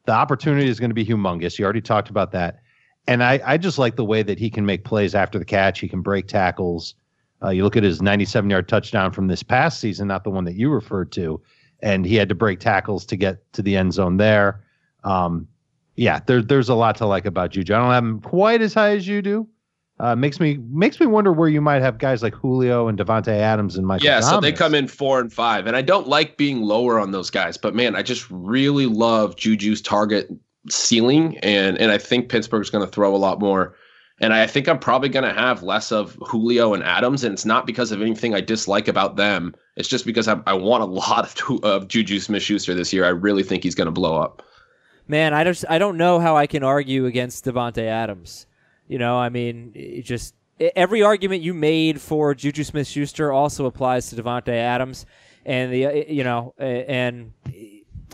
[0.10, 1.60] the opportunity is going to be humongous.
[1.60, 2.62] You already talked about that.
[3.06, 5.80] And I, I just like the way that he can make plays after the catch.
[5.80, 6.96] He can break tackles.
[7.44, 10.46] Uh, you look at his 97 yard touchdown from this past season, not the one
[10.46, 11.40] that you referred to,
[11.84, 14.64] and he had to break tackles to get to the end zone there.
[15.04, 15.48] Um,
[15.96, 17.76] yeah, there, there's a lot to like about Juju.
[17.76, 19.48] I don't have him quite as high as you do,
[20.00, 23.36] uh, makes me makes me wonder where you might have guys like Julio and Davante
[23.36, 24.06] Adams and Michael.
[24.06, 24.30] Yeah, Thomas.
[24.30, 27.30] so they come in four and five, and I don't like being lower on those
[27.30, 30.30] guys, but man, I just really love Juju's target
[30.70, 33.76] ceiling, and and I think Pittsburgh's going to throw a lot more,
[34.22, 37.46] and I think I'm probably going to have less of Julio and Adams, and it's
[37.46, 39.54] not because of anything I dislike about them.
[39.76, 43.04] It's just because I, I want a lot of, of Juju Smith-Schuster this year.
[43.06, 44.42] I really think he's going to blow up.
[45.10, 48.46] Man, I just I don't know how I can argue against Davante Adams.
[48.90, 54.10] You know, I mean, it just every argument you made for Juju Smith-Schuster also applies
[54.10, 55.06] to Davante Adams,
[55.46, 57.32] and the you know, and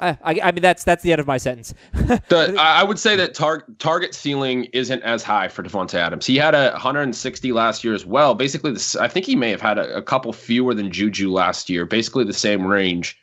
[0.02, 1.74] I, I mean that's that's the end of my sentence.
[1.94, 6.26] the, I would say that tar- target ceiling isn't as high for Davante Adams.
[6.26, 8.36] He had a 160 last year as well.
[8.36, 11.70] Basically, this, I think he may have had a, a, couple fewer than Juju last
[11.70, 11.86] year.
[11.86, 13.18] Basically, the same range.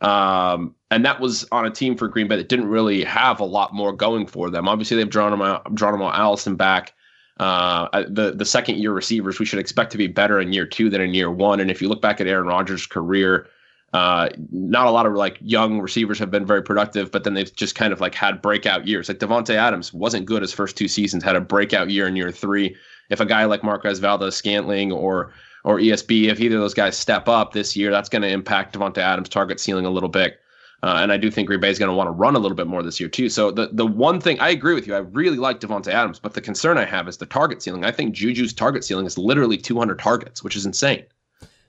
[0.00, 3.44] Um, and that was on a team for Green Bay that didn't really have a
[3.44, 4.68] lot more going for them.
[4.68, 6.94] Obviously, they've drawn him out, drawn him out Allison back.
[7.38, 10.90] Uh, the the second year receivers we should expect to be better in year two
[10.90, 11.60] than in year one.
[11.60, 13.46] And if you look back at Aaron Rodgers' career,
[13.92, 17.54] uh, not a lot of like young receivers have been very productive, but then they've
[17.54, 19.08] just kind of like had breakout years.
[19.08, 22.32] Like Davante Adams wasn't good his first two seasons, had a breakout year in year
[22.32, 22.76] three.
[23.08, 25.32] If a guy like Marquez Valdes-Scantling or
[25.64, 28.76] or ESB, if either of those guys step up this year, that's going to impact
[28.76, 30.40] Davante Adams' target ceiling a little bit.
[30.82, 32.56] Uh, and I do think Green Bay is going to want to run a little
[32.56, 33.28] bit more this year too.
[33.28, 36.34] So the the one thing I agree with you, I really like Davante Adams, but
[36.34, 37.84] the concern I have is the target ceiling.
[37.84, 41.04] I think Juju's target ceiling is literally 200 targets, which is insane.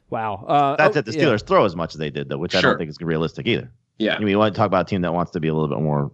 [0.10, 0.46] Wow.
[0.48, 1.48] Uh, That's oh, the Steelers yeah.
[1.48, 2.60] throw as much as they did, though, which sure.
[2.60, 3.72] I don't think is realistic either.
[3.98, 4.16] Yeah.
[4.16, 5.70] I mean, you want to talk about a team that wants to be a little
[5.70, 6.12] bit more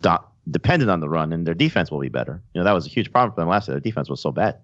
[0.00, 0.18] do-
[0.50, 2.42] dependent on the run, and their defense will be better.
[2.54, 3.74] You know, that was a huge problem for them last year.
[3.74, 4.58] Their defense was so bad.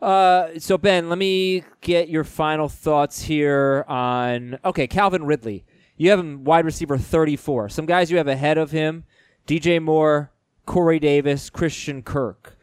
[0.00, 5.64] Uh, so Ben, let me get your final thoughts here on okay, Calvin Ridley.
[5.98, 7.68] You have him wide receiver 34.
[7.68, 9.04] Some guys you have ahead of him
[9.46, 10.30] DJ Moore,
[10.64, 12.56] Corey Davis, Christian Kirk.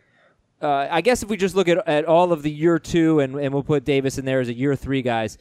[0.62, 3.36] Uh, I guess if we just look at, at all of the year two, and,
[3.36, 5.38] and we'll put Davis in there as a year three guys,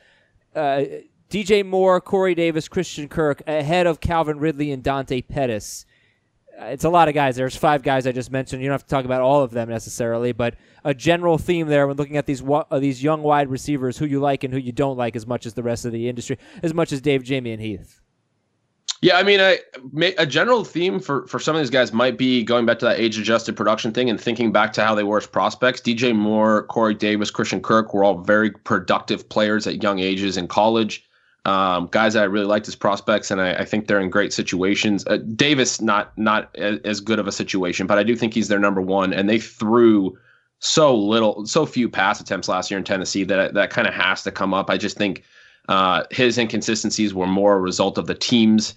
[0.56, 0.82] uh,
[1.30, 5.86] DJ Moore, Corey Davis, Christian Kirk ahead of Calvin Ridley and Dante Pettis
[6.58, 7.36] it's a lot of guys.
[7.36, 8.62] There's five guys I just mentioned.
[8.62, 11.86] You don't have to talk about all of them necessarily, but a general theme there
[11.86, 14.72] when looking at these uh, these young wide receivers, who you like and who you
[14.72, 17.52] don't like as much as the rest of the industry, as much as Dave, Jamie,
[17.52, 18.00] and Heath.
[19.04, 19.58] Yeah, I mean, a,
[20.16, 22.98] a general theme for, for some of these guys might be going back to that
[22.98, 25.82] age adjusted production thing and thinking back to how they were as prospects.
[25.82, 30.48] DJ Moore, Corey Davis, Christian Kirk were all very productive players at young ages in
[30.48, 31.04] college.
[31.46, 35.04] Um, guys I really liked as prospects, and I, I think they're in great situations.
[35.06, 38.58] Uh, Davis, not not as good of a situation, but I do think he's their
[38.58, 39.12] number one.
[39.12, 40.16] And they threw
[40.60, 44.22] so little, so few pass attempts last year in Tennessee that that kind of has
[44.22, 44.70] to come up.
[44.70, 45.22] I just think
[45.68, 48.74] uh, his inconsistencies were more a result of the team's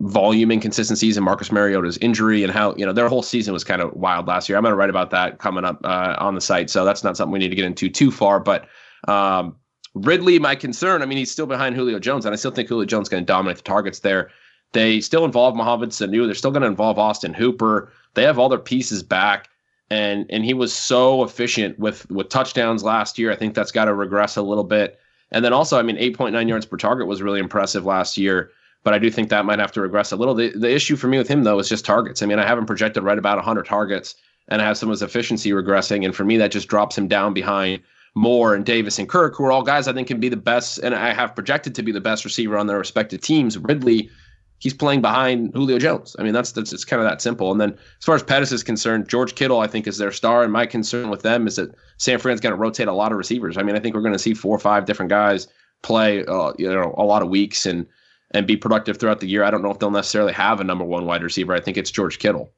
[0.00, 3.80] volume inconsistencies and Marcus Mariota's injury and how you know their whole season was kind
[3.80, 4.58] of wild last year.
[4.58, 7.16] I'm going to write about that coming up uh, on the site, so that's not
[7.16, 8.66] something we need to get into too far, but.
[9.06, 9.54] Um,
[9.94, 12.86] Ridley, my concern, I mean, he's still behind Julio Jones, and I still think Julio
[12.86, 14.30] Jones is going to dominate the targets there.
[14.72, 16.26] They still involve Mohamed Sanu.
[16.26, 17.90] They're still going to involve Austin Hooper.
[18.14, 19.48] They have all their pieces back.
[19.90, 23.32] And and he was so efficient with with touchdowns last year.
[23.32, 25.00] I think that's got to regress a little bit.
[25.32, 28.50] And then also, I mean, 8.9 yards per target was really impressive last year.
[28.84, 30.34] but I do think that might have to regress a little.
[30.34, 32.22] The, the issue for me with him though is just targets.
[32.22, 34.14] I mean, I have him projected right about 100 targets,
[34.48, 37.08] and I have some of his efficiency regressing, and for me that just drops him
[37.08, 37.80] down behind
[38.14, 40.78] Moore and Davis and Kirk, who are all guys I think can be the best,
[40.78, 43.56] and I have projected to be the best receiver on their respective teams.
[43.58, 44.10] Ridley,
[44.58, 46.16] he's playing behind Julio Jones.
[46.18, 47.52] I mean, that's that's it's kind of that simple.
[47.52, 50.42] And then as far as Pettis is concerned, George Kittle I think is their star,
[50.42, 53.18] and my concern with them is that San Fran's going to rotate a lot of
[53.18, 53.56] receivers.
[53.56, 55.48] I mean, I think we're going to see four or five different guys
[55.82, 57.86] play, uh, you know, a lot of weeks and
[58.32, 59.42] and be productive throughout the year.
[59.44, 61.54] I don't know if they'll necessarily have a number one wide receiver.
[61.54, 62.52] I think it's George Kittle.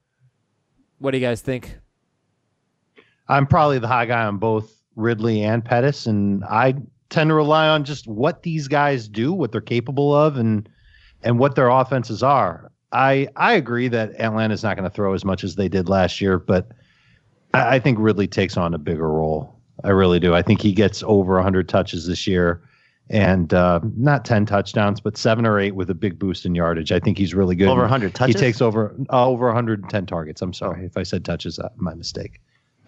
[0.99, 1.79] What do you guys think?
[3.29, 6.75] I'm probably the high guy on both Ridley and Pettis, and I
[7.09, 10.69] tend to rely on just what these guys do, what they're capable of, and
[11.23, 12.71] and what their offenses are.
[12.93, 16.21] I I agree that Atlanta's not going to throw as much as they did last
[16.21, 16.73] year, but
[17.55, 19.57] I, I think Ridley takes on a bigger role.
[19.85, 20.35] I really do.
[20.35, 22.63] I think he gets over 100 touches this year
[23.09, 26.93] and uh, not 10 touchdowns, but seven or eight with a big boost in yardage.
[26.93, 27.69] I think he's really good.
[27.69, 28.35] Over 100 touches?
[28.35, 30.43] He takes over uh, over 110 targets.
[30.43, 31.59] I'm sorry if I said touches.
[31.59, 32.41] Uh, my mistake.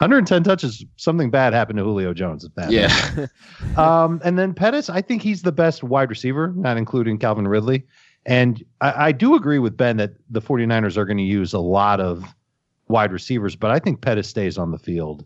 [0.02, 0.84] 110 touches.
[0.96, 2.46] Something bad happened to Julio Jones.
[2.56, 3.26] That Yeah.
[3.76, 7.84] um, and then Pettis, I think he's the best wide receiver, not including Calvin Ridley.
[8.26, 11.58] And I, I do agree with Ben that the 49ers are going to use a
[11.58, 12.24] lot of
[12.88, 15.24] wide receivers, but I think Pettis stays on the field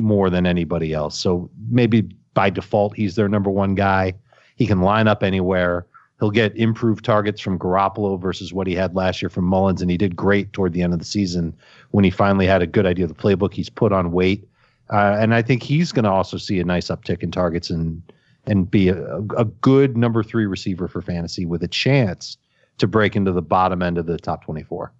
[0.00, 1.18] more than anybody else.
[1.18, 2.02] So maybe
[2.34, 4.14] by default, he's their number one guy.
[4.56, 5.86] He can line up anywhere.
[6.24, 9.90] He'll get improved targets from Garoppolo versus what he had last year from Mullens, and
[9.90, 11.54] he did great toward the end of the season
[11.90, 13.52] when he finally had a good idea of the playbook.
[13.52, 14.48] He's put on weight,
[14.90, 18.02] uh, and I think he's going to also see a nice uptick in targets and
[18.46, 22.38] and be a, a good number three receiver for fantasy with a chance
[22.78, 24.94] to break into the bottom end of the top twenty four.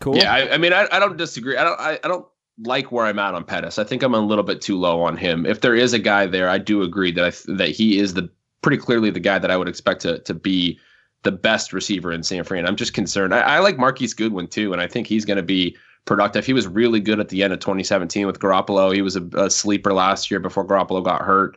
[0.00, 0.16] Cool.
[0.16, 1.56] Yeah, I, I mean, I, I don't disagree.
[1.56, 1.78] I don't.
[1.78, 2.26] I, I don't
[2.64, 3.78] like where I'm at on Pettis.
[3.78, 5.46] I think I'm a little bit too low on him.
[5.46, 8.28] If there is a guy there, I do agree that I, that he is the
[8.62, 10.78] pretty clearly the guy that I would expect to to be
[11.22, 12.66] the best receiver in San Fran.
[12.66, 13.34] I'm just concerned.
[13.34, 16.46] I, I like Marquise Goodwin too, and I think he's going to be productive.
[16.46, 18.94] He was really good at the end of 2017 with Garoppolo.
[18.94, 21.56] He was a, a sleeper last year before Garoppolo got hurt.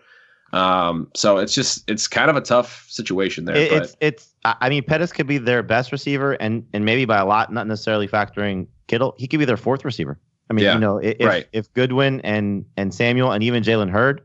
[0.54, 3.56] Um, so it's just it's kind of a tough situation there.
[3.56, 3.84] It, but.
[3.84, 4.28] it's it's.
[4.44, 7.68] I mean, Pettis could be their best receiver, and and maybe by a lot, not
[7.68, 9.16] necessarily factoring Kittle.
[9.18, 10.20] He could be their fourth receiver.
[10.50, 11.48] I mean, Yeah, you know, if right.
[11.54, 14.22] if Goodwin and and Samuel and even Jalen Hurd,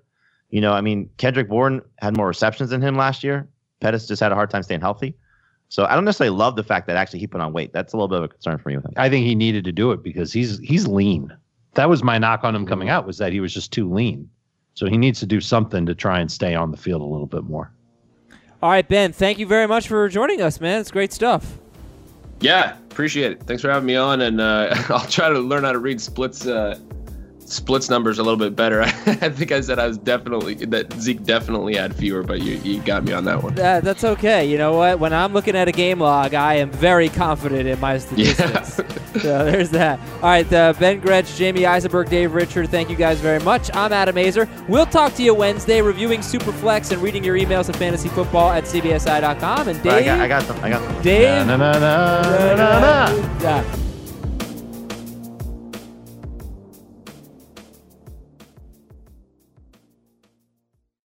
[0.51, 3.49] you know, I mean, Kendrick Bourne had more receptions than him last year.
[3.81, 5.15] Pettis just had a hard time staying healthy.
[5.69, 7.73] So I don't necessarily love the fact that actually he put on weight.
[7.73, 8.93] That's a little bit of a concern for me with him.
[8.97, 11.37] I think he needed to do it because he's he's lean.
[11.75, 14.31] That was my knock on him coming out was that he was just too lean.
[14.75, 17.27] So he needs to do something to try and stay on the field a little
[17.27, 17.73] bit more.
[18.63, 19.13] All right, Ben.
[19.13, 20.81] Thank you very much for joining us, man.
[20.81, 21.59] It's great stuff.
[22.41, 23.43] Yeah, appreciate it.
[23.43, 26.47] Thanks for having me on, and uh, I'll try to learn how to read splits
[26.47, 26.79] uh,
[27.49, 28.83] splits numbers a little bit better.
[29.07, 32.81] I think I said I was definitely that Zeke definitely had fewer, but you you
[32.83, 33.59] got me on that one.
[33.59, 34.45] Uh, that's okay.
[34.51, 34.99] You know what?
[34.99, 38.75] When I'm looking at a game log, I am very confident in my statistics.
[39.23, 39.99] so there's that.
[40.17, 43.75] All right, uh, Ben Gretch, Jamie Eisenberg, Dave Richard, thank you guys very much.
[43.75, 44.49] I'm Adam Aizer.
[44.69, 49.69] We'll talk to you Wednesday, reviewing Superflex and reading your emails at fantasyfootball at cbsi.com.
[49.69, 50.65] And Dave, I got, I got them.
[50.65, 51.03] I got them.
[51.03, 53.41] Dave, Na, na, na, na, na, na.
[53.41, 53.77] Yeah.